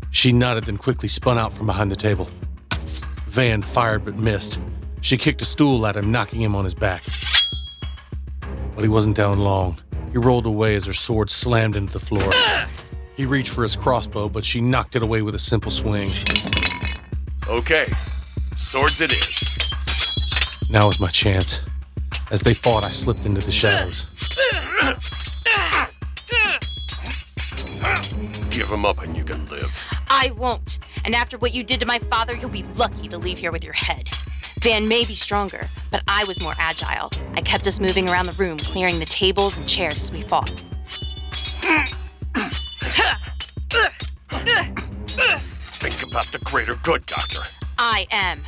She 0.09 0.31
nodded, 0.31 0.65
then 0.65 0.77
quickly 0.77 1.07
spun 1.07 1.37
out 1.37 1.53
from 1.53 1.67
behind 1.67 1.91
the 1.91 1.95
table. 1.95 2.27
Van 3.29 3.61
fired 3.61 4.05
but 4.05 4.15
missed. 4.15 4.59
She 5.01 5.17
kicked 5.17 5.43
a 5.43 5.45
stool 5.45 5.85
at 5.85 5.95
him, 5.95 6.11
knocking 6.11 6.41
him 6.41 6.55
on 6.55 6.63
his 6.63 6.73
back. 6.73 7.03
But 8.73 8.81
he 8.81 8.87
wasn't 8.87 9.15
down 9.15 9.37
long. 9.37 9.79
He 10.11 10.17
rolled 10.17 10.47
away 10.47 10.75
as 10.75 10.85
her 10.85 10.93
sword 10.93 11.29
slammed 11.29 11.75
into 11.75 11.93
the 11.93 11.99
floor. 11.99 12.33
He 13.15 13.27
reached 13.27 13.49
for 13.49 13.61
his 13.61 13.75
crossbow, 13.75 14.29
but 14.29 14.43
she 14.43 14.61
knocked 14.61 14.95
it 14.95 15.03
away 15.03 15.21
with 15.21 15.35
a 15.35 15.39
simple 15.39 15.69
swing. 15.69 16.09
Okay, 17.47 17.85
swords 18.55 18.99
it 18.99 19.11
is. 19.11 19.66
Now 20.69 20.87
was 20.87 20.99
my 20.99 21.07
chance. 21.07 21.61
As 22.29 22.41
they 22.41 22.53
fought, 22.53 22.83
I 22.83 22.89
slipped 22.89 23.25
into 23.25 23.39
the 23.39 23.51
shadows. 23.51 24.07
Give 28.49 28.67
him 28.69 28.85
up 28.85 29.01
and 29.01 29.15
you 29.15 29.23
can 29.23 29.45
live. 29.45 29.71
I 30.09 30.31
won't. 30.31 30.79
And 31.05 31.15
after 31.15 31.37
what 31.37 31.53
you 31.53 31.63
did 31.63 31.79
to 31.79 31.85
my 31.85 31.99
father, 31.99 32.35
you'll 32.35 32.49
be 32.49 32.63
lucky 32.75 33.07
to 33.07 33.17
leave 33.17 33.37
here 33.37 33.51
with 33.51 33.63
your 33.63 33.73
head. 33.73 34.09
Van 34.59 34.87
may 34.87 35.05
be 35.05 35.13
stronger, 35.13 35.67
but 35.89 36.03
I 36.07 36.25
was 36.25 36.41
more 36.41 36.53
agile. 36.57 37.11
I 37.35 37.41
kept 37.41 37.65
us 37.67 37.79
moving 37.79 38.09
around 38.09 38.25
the 38.25 38.33
room, 38.33 38.57
clearing 38.57 38.99
the 38.99 39.05
tables 39.05 39.55
and 39.57 39.67
chairs 39.69 40.01
as 40.01 40.11
we 40.11 40.21
fought. 40.21 40.49
Think 45.79 46.03
about 46.03 46.25
the 46.25 46.39
greater 46.43 46.75
good, 46.75 47.05
Doctor. 47.05 47.39
I 47.77 48.07
am. 48.11 48.39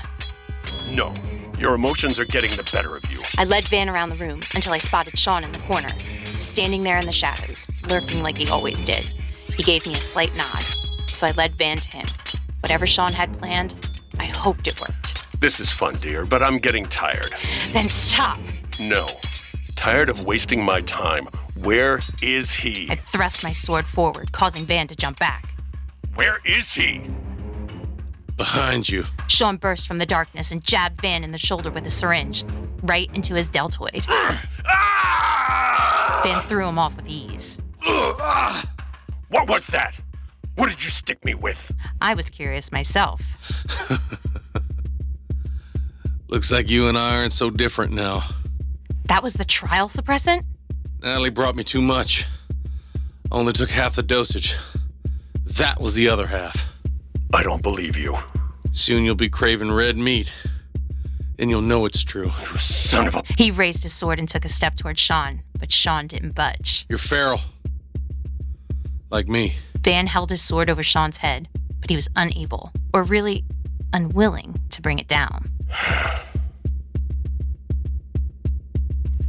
No, 0.92 1.14
your 1.60 1.74
emotions 1.74 2.20
are 2.20 2.26
getting 2.26 2.52
the 2.52 2.70
better 2.72 2.96
of 2.96 3.12
you. 3.12 3.22
I 3.38 3.44
led 3.44 3.68
Van 3.68 3.90
around 3.90 4.10
the 4.10 4.16
room 4.16 4.42
until 4.56 4.74
I 4.74 4.78
spotted 4.78 5.18
Sean 5.20 5.44
in 5.44 5.52
the 5.52 5.60
corner, 5.60 5.90
standing 6.24 6.84
there 6.84 6.98
in 6.98 7.06
the 7.06 7.12
shadows, 7.12 7.68
lurking 7.90 8.24
like 8.24 8.38
he 8.38 8.50
always 8.50 8.80
did. 8.80 9.04
He 9.56 9.64
gave 9.64 9.86
me 9.86 9.94
a 9.94 9.98
slight 9.98 10.36
nod, 10.38 10.62
so 11.08 11.28
I 11.28 11.32
led 11.32 11.54
Van 11.56 11.78
to 11.78 11.90
him. 11.90 12.08
Whatever 12.62 12.88
Sean 12.88 13.12
had 13.12 13.38
planned, 13.40 13.76
I 14.20 14.26
hoped 14.26 14.68
it 14.68 14.80
worked. 14.80 15.40
This 15.42 15.60
is 15.60 15.72
fun, 15.72 15.96
dear, 15.96 16.26
but 16.26 16.42
I'm 16.42 16.60
getting 16.60 16.86
tired. 16.86 17.34
Then 17.72 17.90
stop! 17.90 18.40
No. 18.80 19.08
Tired 19.76 20.10
of 20.10 20.26
wasting 20.26 20.64
my 20.64 20.82
time. 20.82 21.28
Where 21.56 22.00
is 22.22 22.54
he? 22.54 22.90
I 22.90 22.96
thrust 22.96 23.44
my 23.44 23.52
sword 23.52 23.86
forward, 23.86 24.32
causing 24.32 24.64
Van 24.64 24.88
to 24.88 24.96
jump 24.96 25.20
back. 25.20 25.50
Where 26.16 26.40
is 26.46 26.74
he? 26.74 27.02
Behind 28.40 28.88
you. 28.88 29.04
Sean 29.28 29.58
burst 29.58 29.86
from 29.86 29.98
the 29.98 30.06
darkness 30.06 30.50
and 30.50 30.64
jabbed 30.64 31.02
Van 31.02 31.26
in 31.26 31.32
the 31.32 31.38
shoulder 31.38 31.70
with 31.70 31.86
a 31.86 31.90
syringe, 31.90 32.46
right 32.82 33.14
into 33.14 33.34
his 33.34 33.50
deltoid. 33.50 34.06
Ah! 34.08 36.22
Van 36.24 36.48
threw 36.48 36.66
him 36.66 36.80
off 36.80 36.96
with 36.96 37.06
ease. 37.06 37.60
What 37.84 39.50
was 39.50 39.68
that? 39.68 40.00
What 40.56 40.70
did 40.70 40.82
you 40.82 40.90
stick 40.90 41.26
me 41.26 41.36
with? 41.36 41.74
I 42.00 42.14
was 42.14 42.30
curious 42.30 42.72
myself. 42.72 43.22
Looks 46.30 46.50
like 46.50 46.70
you 46.70 46.88
and 46.88 46.98
I 46.98 47.18
aren't 47.18 47.34
so 47.34 47.50
different 47.50 47.92
now. 47.92 48.24
That 49.08 49.22
was 49.22 49.34
the 49.34 49.44
trial 49.44 49.90
suppressant? 49.90 50.46
Natalie 51.04 51.30
brought 51.30 51.58
me 51.58 51.66
too 51.66 51.82
much. 51.82 52.26
Only 53.34 53.52
took 53.52 53.70
half 53.70 53.96
the 53.96 54.04
dosage. 54.04 54.56
That 55.46 55.82
was 55.82 55.96
the 55.96 56.08
other 56.08 56.28
half. 56.28 56.72
I 57.34 57.44
don't 57.44 57.62
believe 57.62 57.96
you. 57.96 58.18
Soon 58.72 59.04
you'll 59.04 59.16
be 59.16 59.30
craving 59.30 59.72
red 59.72 59.98
meat. 59.98 60.32
And 61.38 61.50
you'll 61.50 61.62
know 61.62 61.86
it's 61.86 62.04
true. 62.04 62.32
You 62.52 62.58
son 62.58 63.08
of 63.08 63.16
a. 63.16 63.24
He 63.38 63.52
raised 63.52 63.84
his 63.84 63.94
sword 63.94 64.20
and 64.20 64.28
took 64.28 64.44
a 64.44 64.50
step 64.50 64.76
toward 64.76 65.00
Sean, 65.00 65.44
but 65.58 65.72
Sean 65.72 66.08
didn't 66.08 66.32
budge. 66.32 66.86
You're 66.90 66.98
feral. 66.98 67.40
Like 69.10 69.28
me. 69.30 69.56
Van 69.80 70.08
held 70.08 70.32
his 70.32 70.42
sword 70.42 70.70
over 70.70 70.84
Sean's 70.84 71.18
head, 71.18 71.48
but 71.80 71.90
he 71.90 71.96
was 71.96 72.10
unable, 72.16 72.72
or 72.94 73.04
really 73.04 73.46
unwilling, 73.94 74.60
to 74.72 74.82
bring 74.82 75.00
it 75.00 75.08
down. 75.08 75.50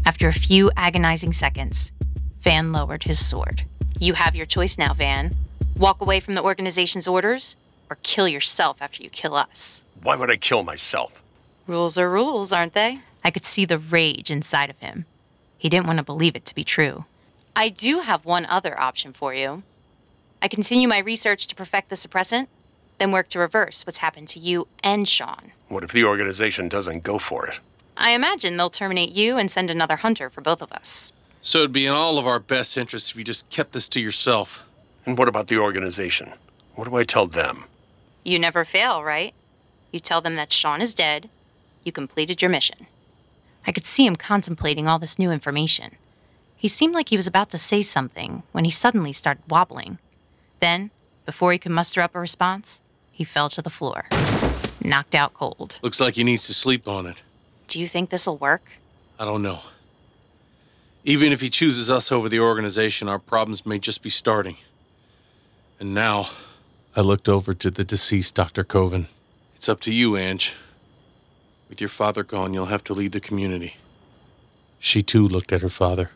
After 0.04 0.26
a 0.26 0.32
few 0.32 0.72
agonizing 0.76 1.32
seconds, 1.32 1.92
Van 2.40 2.72
lowered 2.72 3.04
his 3.04 3.24
sword. 3.24 3.64
You 4.00 4.14
have 4.14 4.34
your 4.34 4.46
choice 4.46 4.76
now, 4.76 4.94
Van. 4.94 5.36
Walk 5.76 6.00
away 6.00 6.18
from 6.18 6.34
the 6.34 6.42
organization's 6.42 7.06
orders, 7.06 7.54
or 7.90 7.98
kill 8.02 8.28
yourself 8.28 8.80
after 8.80 9.02
you 9.02 9.10
kill 9.10 9.34
us. 9.34 9.84
Why 10.02 10.16
would 10.16 10.30
I 10.30 10.36
kill 10.36 10.62
myself? 10.62 11.20
Rules 11.66 11.98
are 11.98 12.08
rules, 12.08 12.52
aren't 12.52 12.72
they? 12.74 13.00
I 13.22 13.30
could 13.30 13.44
see 13.44 13.64
the 13.64 13.78
rage 13.78 14.30
inside 14.30 14.70
of 14.70 14.78
him. 14.78 15.04
He 15.58 15.68
didn't 15.68 15.86
want 15.86 15.98
to 15.98 16.04
believe 16.04 16.36
it 16.36 16.46
to 16.46 16.54
be 16.54 16.64
true. 16.64 17.04
I 17.54 17.68
do 17.68 18.00
have 18.00 18.24
one 18.24 18.46
other 18.46 18.80
option 18.80 19.12
for 19.12 19.34
you. 19.34 19.62
I 20.40 20.48
continue 20.48 20.88
my 20.88 20.98
research 20.98 21.46
to 21.48 21.54
perfect 21.54 21.90
the 21.90 21.96
suppressant, 21.96 22.46
then 22.98 23.12
work 23.12 23.28
to 23.28 23.38
reverse 23.38 23.84
what's 23.84 23.98
happened 23.98 24.28
to 24.28 24.38
you 24.38 24.68
and 24.82 25.06
Sean. 25.06 25.52
What 25.68 25.84
if 25.84 25.92
the 25.92 26.04
organization 26.04 26.68
doesn't 26.68 27.02
go 27.02 27.18
for 27.18 27.46
it? 27.46 27.60
I 27.96 28.12
imagine 28.12 28.56
they'll 28.56 28.70
terminate 28.70 29.14
you 29.14 29.36
and 29.36 29.50
send 29.50 29.68
another 29.68 29.96
hunter 29.96 30.30
for 30.30 30.40
both 30.40 30.62
of 30.62 30.72
us. 30.72 31.12
So 31.42 31.58
it'd 31.58 31.72
be 31.72 31.86
in 31.86 31.92
all 31.92 32.18
of 32.18 32.26
our 32.26 32.38
best 32.38 32.78
interests 32.78 33.10
if 33.10 33.16
you 33.16 33.24
just 33.24 33.50
kept 33.50 33.72
this 33.72 33.88
to 33.90 34.00
yourself. 34.00 34.66
And 35.04 35.18
what 35.18 35.28
about 35.28 35.48
the 35.48 35.58
organization? 35.58 36.32
What 36.74 36.88
do 36.88 36.96
I 36.96 37.04
tell 37.04 37.26
them? 37.26 37.64
You 38.24 38.38
never 38.38 38.64
fail, 38.64 39.02
right? 39.02 39.34
You 39.92 40.00
tell 40.00 40.20
them 40.20 40.36
that 40.36 40.52
Sean 40.52 40.80
is 40.80 40.94
dead, 40.94 41.28
you 41.84 41.92
completed 41.92 42.42
your 42.42 42.50
mission. 42.50 42.86
I 43.66 43.72
could 43.72 43.86
see 43.86 44.06
him 44.06 44.16
contemplating 44.16 44.86
all 44.86 44.98
this 44.98 45.18
new 45.18 45.30
information. 45.30 45.96
He 46.56 46.68
seemed 46.68 46.94
like 46.94 47.08
he 47.08 47.16
was 47.16 47.26
about 47.26 47.50
to 47.50 47.58
say 47.58 47.82
something 47.82 48.42
when 48.52 48.64
he 48.64 48.70
suddenly 48.70 49.12
started 49.12 49.42
wobbling. 49.48 49.98
Then, 50.60 50.90
before 51.24 51.52
he 51.52 51.58
could 51.58 51.72
muster 51.72 52.00
up 52.02 52.14
a 52.14 52.20
response, 52.20 52.82
he 53.10 53.24
fell 53.24 53.48
to 53.50 53.62
the 53.62 53.70
floor, 53.70 54.06
knocked 54.82 55.14
out 55.14 55.32
cold. 55.34 55.78
Looks 55.82 56.00
like 56.00 56.14
he 56.14 56.24
needs 56.24 56.46
to 56.46 56.54
sleep 56.54 56.86
on 56.86 57.06
it. 57.06 57.22
Do 57.66 57.80
you 57.80 57.88
think 57.88 58.10
this'll 58.10 58.36
work? 58.36 58.62
I 59.18 59.24
don't 59.24 59.42
know. 59.42 59.60
Even 61.04 61.32
if 61.32 61.40
he 61.40 61.48
chooses 61.48 61.90
us 61.90 62.12
over 62.12 62.28
the 62.28 62.40
organization, 62.40 63.08
our 63.08 63.18
problems 63.18 63.64
may 63.64 63.78
just 63.78 64.02
be 64.02 64.10
starting. 64.10 64.56
And 65.78 65.94
now, 65.94 66.28
I 66.96 67.02
looked 67.02 67.28
over 67.28 67.54
to 67.54 67.70
the 67.70 67.84
deceased 67.84 68.34
Dr. 68.34 68.64
Covine. 68.64 69.06
It's 69.54 69.68
up 69.68 69.80
to 69.80 69.94
you, 69.94 70.16
Ange. 70.16 70.54
With 71.68 71.80
your 71.80 71.88
father 71.88 72.24
gone, 72.24 72.52
you'll 72.52 72.66
have 72.66 72.82
to 72.84 72.94
lead 72.94 73.12
the 73.12 73.20
community. 73.20 73.76
She 74.80 75.02
too 75.02 75.26
looked 75.26 75.52
at 75.52 75.60
her 75.60 75.68
father. 75.68 76.10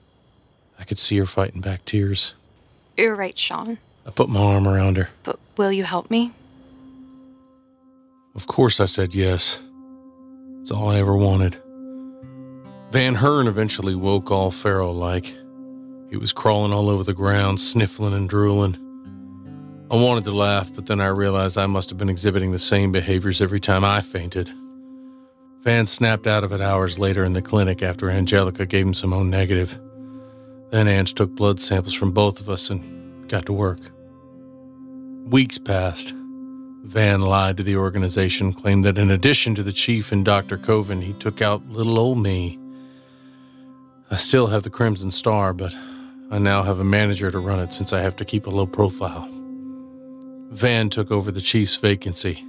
I 0.78 0.84
could 0.84 0.98
see 0.98 1.16
her 1.18 1.26
fighting 1.26 1.60
back 1.60 1.84
tears. 1.84 2.34
You're 2.96 3.14
right, 3.14 3.38
Sean. 3.38 3.78
I 4.06 4.10
put 4.10 4.28
my 4.28 4.40
arm 4.40 4.66
around 4.66 4.96
her. 4.96 5.10
But 5.22 5.38
will 5.56 5.70
you 5.70 5.84
help 5.84 6.10
me? 6.10 6.32
Of 8.34 8.48
course, 8.48 8.80
I 8.80 8.86
said 8.86 9.14
yes. 9.14 9.62
It's 10.60 10.72
all 10.72 10.88
I 10.88 10.98
ever 10.98 11.16
wanted. 11.16 11.56
Van 12.90 13.14
Hearne 13.14 13.46
eventually 13.46 13.94
woke 13.94 14.30
all 14.30 14.50
feral 14.50 14.94
like. 14.94 15.36
He 16.10 16.16
was 16.16 16.32
crawling 16.32 16.72
all 16.72 16.88
over 16.88 17.04
the 17.04 17.12
ground, 17.14 17.60
sniffling 17.60 18.14
and 18.14 18.28
drooling. 18.28 18.76
I 19.94 19.96
wanted 19.96 20.24
to 20.24 20.32
laugh, 20.32 20.74
but 20.74 20.86
then 20.86 21.00
I 21.00 21.06
realized 21.06 21.56
I 21.56 21.66
must 21.66 21.88
have 21.88 21.96
been 21.96 22.08
exhibiting 22.08 22.50
the 22.50 22.58
same 22.58 22.90
behaviors 22.90 23.40
every 23.40 23.60
time 23.60 23.84
I 23.84 24.00
fainted. 24.00 24.50
Van 25.60 25.86
snapped 25.86 26.26
out 26.26 26.42
of 26.42 26.50
it 26.50 26.60
hours 26.60 26.98
later 26.98 27.22
in 27.22 27.32
the 27.32 27.40
clinic 27.40 27.80
after 27.80 28.10
Angelica 28.10 28.66
gave 28.66 28.84
him 28.84 28.92
some 28.92 29.12
O 29.12 29.22
negative. 29.22 29.78
Then 30.70 30.88
Ange 30.88 31.14
took 31.14 31.30
blood 31.36 31.60
samples 31.60 31.94
from 31.94 32.10
both 32.10 32.40
of 32.40 32.48
us 32.48 32.70
and 32.70 33.28
got 33.28 33.46
to 33.46 33.52
work. 33.52 33.78
Weeks 35.26 35.58
passed. 35.58 36.12
Van 36.82 37.20
lied 37.20 37.56
to 37.58 37.62
the 37.62 37.76
organization, 37.76 38.52
claimed 38.52 38.84
that 38.84 38.98
in 38.98 39.12
addition 39.12 39.54
to 39.54 39.62
the 39.62 39.72
chief 39.72 40.10
and 40.10 40.24
Dr. 40.24 40.58
Covine, 40.58 41.02
he 41.02 41.12
took 41.12 41.40
out 41.40 41.68
little 41.68 42.00
old 42.00 42.18
me. 42.18 42.58
I 44.10 44.16
still 44.16 44.48
have 44.48 44.64
the 44.64 44.70
Crimson 44.70 45.12
Star, 45.12 45.52
but 45.52 45.72
I 46.32 46.38
now 46.38 46.64
have 46.64 46.80
a 46.80 46.84
manager 46.84 47.30
to 47.30 47.38
run 47.38 47.60
it 47.60 47.72
since 47.72 47.92
I 47.92 48.00
have 48.00 48.16
to 48.16 48.24
keep 48.24 48.48
a 48.48 48.50
low 48.50 48.66
profile. 48.66 49.30
Van 50.54 50.88
took 50.88 51.10
over 51.10 51.32
the 51.32 51.40
chief's 51.40 51.74
vacancy. 51.76 52.44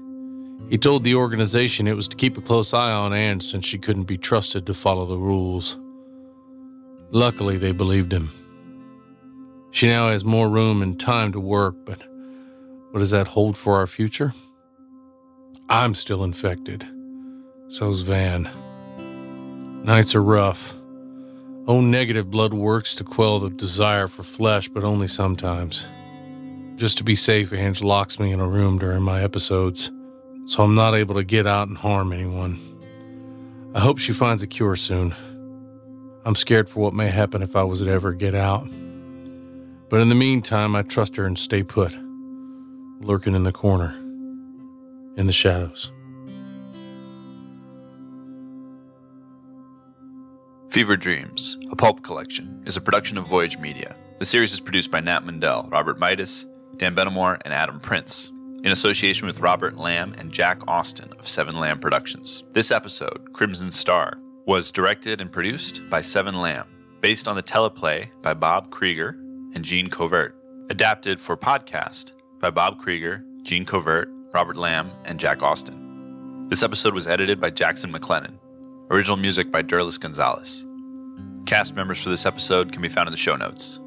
He 0.70 0.78
told 0.78 1.04
the 1.04 1.16
organization 1.16 1.88
it 1.88 1.96
was 1.96 2.08
to 2.08 2.16
keep 2.16 2.38
a 2.38 2.42
close 2.42 2.72
eye 2.72 2.92
on 2.92 3.14
Anne 3.14 3.42
since 3.42 3.66
she 3.66 3.80
couldn't 3.80 4.04
be 4.04 4.18
trusted 4.18 4.68
to 4.68 4.76
follow 4.76 5.06
the 5.06 5.18
rules. 5.18 5.80
Luckily, 7.10 7.58
they 7.58 7.72
believed 7.72 8.12
him. 8.12 8.30
She 9.72 9.88
now 9.88 10.10
has 10.10 10.24
more 10.24 10.48
room 10.48 10.84
and 10.84 11.00
time 11.00 11.32
to 11.32 11.40
work, 11.40 11.76
but 11.84 12.04
what 12.92 13.00
does 13.00 13.10
that 13.12 13.28
hold 13.28 13.58
for 13.58 13.78
our 13.78 13.88
future? 13.88 14.34
I'm 15.68 15.96
still 15.96 16.24
infected. 16.24 16.86
So's 17.70 18.02
Van. 18.02 18.48
Nights 19.84 20.14
are 20.14 20.24
rough. 20.24 20.76
O 21.68 21.82
negative 21.82 22.30
blood 22.30 22.54
works 22.54 22.94
to 22.96 23.04
quell 23.04 23.40
the 23.40 23.50
desire 23.50 24.08
for 24.08 24.22
flesh, 24.22 24.70
but 24.70 24.84
only 24.84 25.08
sometimes. 25.08 25.88
Just 26.76 26.98
to 26.98 27.06
be 27.06 27.16
safe, 27.16 27.54
Ange 27.54 27.82
locks 27.82 28.20
me 28.20 28.34
in 28.34 28.42
a 28.42 28.48
room 28.48 28.78
during 28.78 29.02
my 29.02 29.24
episodes, 29.24 29.92
so 30.44 30.62
I'm 30.62 30.76
not 30.76 30.94
able 30.94 31.16
to 31.16 31.24
get 31.24 31.48
out 31.48 31.70
and 31.70 31.78
harm 31.78 32.12
anyone. 32.12 32.60
I 33.74 33.80
hope 33.80 33.98
she 33.98 34.12
finds 34.12 34.44
a 34.44 34.48
cure 34.48 34.76
soon. 34.76 35.14
I'm 36.26 36.36
scared 36.36 36.68
for 36.68 36.82
what 36.82 36.94
may 36.94 37.08
happen 37.08 37.42
if 37.42 37.56
I 37.56 37.64
was 37.64 37.80
to 37.82 37.90
ever 37.90 38.14
get 38.14 38.36
out. 38.36 38.68
But 39.90 40.02
in 40.02 40.10
the 40.10 40.16
meantime, 40.16 40.76
I 40.76 40.82
trust 40.82 41.16
her 41.16 41.26
and 41.26 41.40
stay 41.40 41.64
put, 41.64 41.98
lurking 43.00 43.36
in 43.36 43.44
the 43.44 43.54
corner, 43.54 43.96
in 45.16 45.28
the 45.28 45.34
shadows. 45.34 45.94
Fever 50.72 50.98
Dreams, 50.98 51.58
a 51.72 51.76
pulp 51.78 52.04
collection, 52.04 52.64
is 52.66 52.76
a 52.76 52.82
production 52.82 53.18
of 53.18 53.28
Voyage 53.28 53.58
Media. 53.60 53.96
The 54.20 54.26
series 54.26 54.52
is 54.52 54.60
produced 54.60 54.92
by 54.92 55.00
Nat 55.00 55.22
Mundel, 55.22 55.72
Robert 55.72 56.00
Mitas, 56.00 56.46
Dan 56.78 56.96
Benamor, 56.96 57.40
and 57.46 57.54
Adam 57.54 57.80
Prince, 57.80 58.32
in 58.64 58.72
association 58.72 59.28
with 59.28 59.40
Robert 59.40 59.78
Lamb 59.78 60.14
and 60.18 60.32
Jack 60.32 60.62
Austin 60.68 61.12
of 61.20 61.28
Seven 61.28 61.60
Lamb 61.60 61.80
Productions. 61.80 62.44
This 62.54 62.72
episode, 62.72 63.34
Crimson 63.34 63.72
Star, 63.72 64.18
was 64.46 64.72
directed 64.72 65.22
and 65.22 65.32
produced 65.32 65.88
by 65.90 66.02
Seven 66.02 66.36
Lamb, 66.36 66.68
based 67.02 67.28
on 67.28 67.36
the 67.36 67.44
teleplay 67.44 68.10
by 68.22 68.34
Bob 68.34 68.70
Creager 68.70 69.12
and 69.56 69.64
Jeanne 69.64 69.90
Covert, 69.90 70.36
adapted 70.70 71.20
for 71.20 71.38
podcast 71.38 72.14
by 72.40 72.50
Bob 72.50 72.82
Creager, 72.82 73.24
Jeanne 73.44 73.66
Covert, 73.66 74.10
Robert 74.34 74.58
Lamb, 74.58 74.92
and 75.06 75.20
Jack 75.20 75.42
Austin. 75.42 76.48
This 76.50 76.64
episode 76.64 76.94
was 76.94 77.08
edited 77.08 77.40
by 77.40 77.52
Jaxson 77.52 77.92
McLennan. 77.92 78.38
Original 78.92 79.18
music 79.18 79.52
by 79.52 79.64
Derlis 79.64 80.00
Gonzalez. 80.00 80.66
Cast 81.46 81.76
members 81.76 82.02
for 82.02 82.10
this 82.10 82.26
episode 82.26 82.72
can 82.72 82.82
be 82.82 82.88
found 82.88 83.08
in 83.08 83.12
the 83.12 83.18
show 83.18 83.36
notes. 83.36 83.80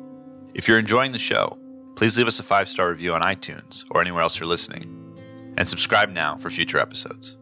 If 0.54 0.66
you're 0.66 0.78
enjoying 0.78 1.12
the 1.12 1.18
show, 1.18 1.56
please 1.98 2.16
leave 2.16 2.28
us 2.28 2.38
a 2.38 2.44
five 2.44 2.68
star 2.68 2.88
review 2.88 3.12
on 3.12 3.20
iTunes 3.22 3.84
or 3.90 4.00
anywhere 4.00 4.22
else 4.22 4.38
you're 4.38 4.48
listening. 4.48 4.94
And 5.58 5.68
subscribe 5.68 6.10
now 6.10 6.36
for 6.36 6.48
future 6.48 6.78
episodes. 6.78 7.36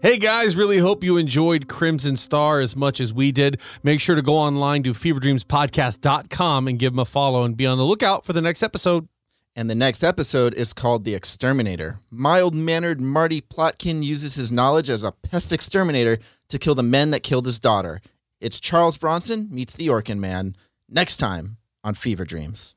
Hey 0.00 0.18
guys, 0.18 0.54
really 0.54 0.78
hope 0.78 1.02
you 1.02 1.16
enjoyed 1.16 1.66
Crimson 1.66 2.14
Star 2.14 2.60
as 2.60 2.76
much 2.76 3.00
as 3.00 3.12
we 3.12 3.32
did. 3.32 3.60
Make 3.82 4.00
sure 4.00 4.14
to 4.14 4.22
go 4.22 4.36
online 4.36 4.84
to 4.84 4.92
feverdreamspodcast.com 4.92 6.68
and 6.68 6.78
give 6.78 6.92
them 6.92 7.00
a 7.00 7.04
follow 7.04 7.42
and 7.42 7.56
be 7.56 7.66
on 7.66 7.78
the 7.78 7.84
lookout 7.84 8.24
for 8.24 8.32
the 8.32 8.40
next 8.40 8.62
episode. 8.62 9.08
And 9.56 9.68
the 9.68 9.74
next 9.74 10.04
episode 10.04 10.54
is 10.54 10.72
called 10.72 11.02
The 11.02 11.14
Exterminator. 11.14 11.98
Mild 12.12 12.54
mannered 12.54 13.00
Marty 13.00 13.40
Plotkin 13.40 14.04
uses 14.04 14.36
his 14.36 14.52
knowledge 14.52 14.88
as 14.88 15.02
a 15.02 15.10
pest 15.10 15.52
exterminator 15.52 16.18
to 16.50 16.58
kill 16.60 16.76
the 16.76 16.84
men 16.84 17.10
that 17.10 17.24
killed 17.24 17.46
his 17.46 17.58
daughter. 17.58 18.00
It's 18.40 18.60
Charles 18.60 18.98
Bronson 18.98 19.48
meets 19.50 19.74
the 19.74 19.88
Orkin 19.88 20.18
Man 20.18 20.54
next 20.88 21.16
time 21.16 21.56
on 21.82 21.94
Fever 21.94 22.24
Dreams. 22.24 22.76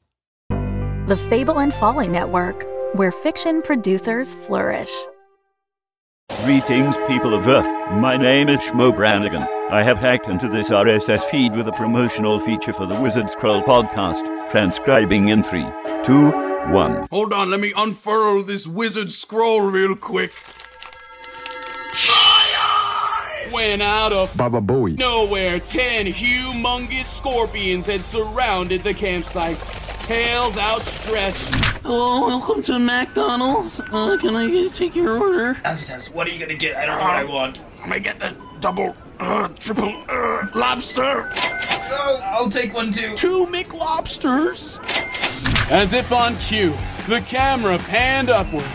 The 1.10 1.18
Fable 1.18 1.60
and 1.60 1.74
Folly 1.74 2.08
Network, 2.08 2.68
where 2.94 3.12
fiction 3.12 3.64
producers 3.64 4.36
flourish. 4.46 4.92
Greetings, 6.44 6.96
people 7.08 7.34
of 7.34 7.48
Earth. 7.48 7.66
My 7.94 8.16
name 8.16 8.48
is 8.48 8.60
Shmo 8.60 8.96
Brannigan. 8.96 9.42
I 9.72 9.82
have 9.82 9.98
hacked 9.98 10.28
into 10.28 10.48
this 10.48 10.70
RSS 10.70 11.24
feed 11.24 11.56
with 11.56 11.68
a 11.68 11.72
promotional 11.72 12.40
feature 12.40 12.74
for 12.74 12.86
the 12.86 12.94
Wizard 12.94 13.32
Scroll 13.32 13.64
podcast, 13.64 14.52
transcribing 14.52 15.30
in 15.30 15.42
three, 15.42 15.66
two, 16.04 16.30
one. 16.72 17.08
Hold 17.10 17.34
on, 17.34 17.50
let 17.50 17.60
me 17.60 17.74
unfurl 17.76 18.44
this 18.44 18.68
wizard 18.68 19.12
scroll 19.12 19.62
real 19.62 19.96
quick. 19.96 20.32
When 23.50 23.82
out 23.82 24.14
of 24.14 24.38
Baba 24.38 24.62
Booey. 24.62 25.00
nowhere, 25.00 25.60
ten 25.60 26.06
humongous 26.06 27.06
scorpions 27.06 27.88
had 27.88 28.04
surrounded 28.04 28.84
the 28.84 28.94
campsite, 28.94 29.58
tails 30.10 30.58
outstretched. 30.58 31.54
Hello, 31.84 32.26
welcome 32.26 32.64
to 32.64 32.80
McDonald's. 32.80 33.80
Uh, 33.80 34.18
can 34.20 34.36
I 34.36 34.50
get, 34.50 34.74
take 34.74 34.96
your 34.96 35.20
order? 35.20 35.54
Azitas, 35.64 36.12
what 36.12 36.28
are 36.28 36.32
you 36.32 36.40
gonna 36.40 36.56
get? 36.58 36.76
I 36.78 36.88
don't 36.88 36.98
know 36.98 37.06
what 37.06 37.16
I 37.16 37.24
want. 37.26 37.62
I'm 37.84 37.90
gonna 37.90 38.00
get 38.00 38.20
the 38.20 38.34
double, 38.60 38.96
uh, 39.20 39.50
triple, 39.50 39.94
uh, 40.10 40.48
lobster. 40.56 41.32
Oh, 41.92 42.22
I'll 42.24 42.50
take 42.50 42.74
one 42.74 42.90
too. 42.90 43.16
Two 43.18 43.46
McLobsters. 43.52 44.80
As 45.70 45.94
if 45.94 46.12
on 46.12 46.36
cue, 46.38 46.76
the 47.08 47.22
camera 47.22 47.78
panned 47.78 48.32
upwards, 48.32 48.66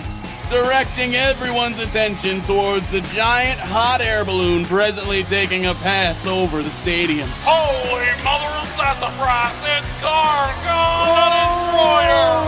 directing 0.49 1.15
everyone's 1.15 1.79
attention 1.79 2.43
towards 2.43 2.89
the 2.89 3.01
giant 3.13 3.59
hot 3.61 4.01
air 4.01 4.25
balloon 4.25 4.65
presently 4.65 5.23
taking 5.25 5.67
a 5.67 5.75
pass 5.75 6.27
over 6.27 6.63
the 6.63 6.71
stadium. 6.71 7.29
Holy 7.43 8.07
mother 8.23 8.53
of 8.61 8.67
sassafras, 8.69 9.59
it's 9.65 9.91
Gargon 10.03 11.05
the 11.09 11.27
Destroyer! 11.41 12.45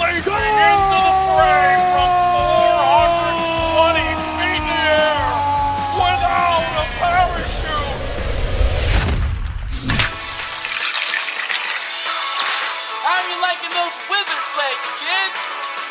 Leaping 0.00 0.54
into 0.70 0.98
the 1.04 1.14
fray 1.34 1.97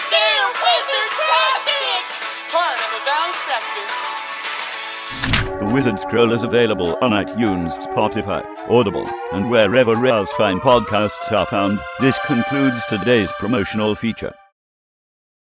Wizard-tastic! 0.08 2.04
Part 2.52 2.80
of 2.80 2.90
a 2.96 3.02
balanced. 3.06 3.48
The 5.60 5.66
Wizard 5.66 6.00
Scroll 6.00 6.32
is 6.32 6.44
available 6.44 6.98
on 7.02 7.12
iTunes, 7.12 7.76
Spotify, 7.84 8.46
Audible, 8.70 9.10
and 9.34 9.50
wherever 9.50 10.06
else 10.06 10.32
fine 10.34 10.60
podcasts 10.60 11.32
are 11.32 11.46
found. 11.48 11.80
This 12.00 12.20
concludes 12.26 12.86
today's 12.86 13.32
promotional 13.34 13.96
feature. 13.96 14.34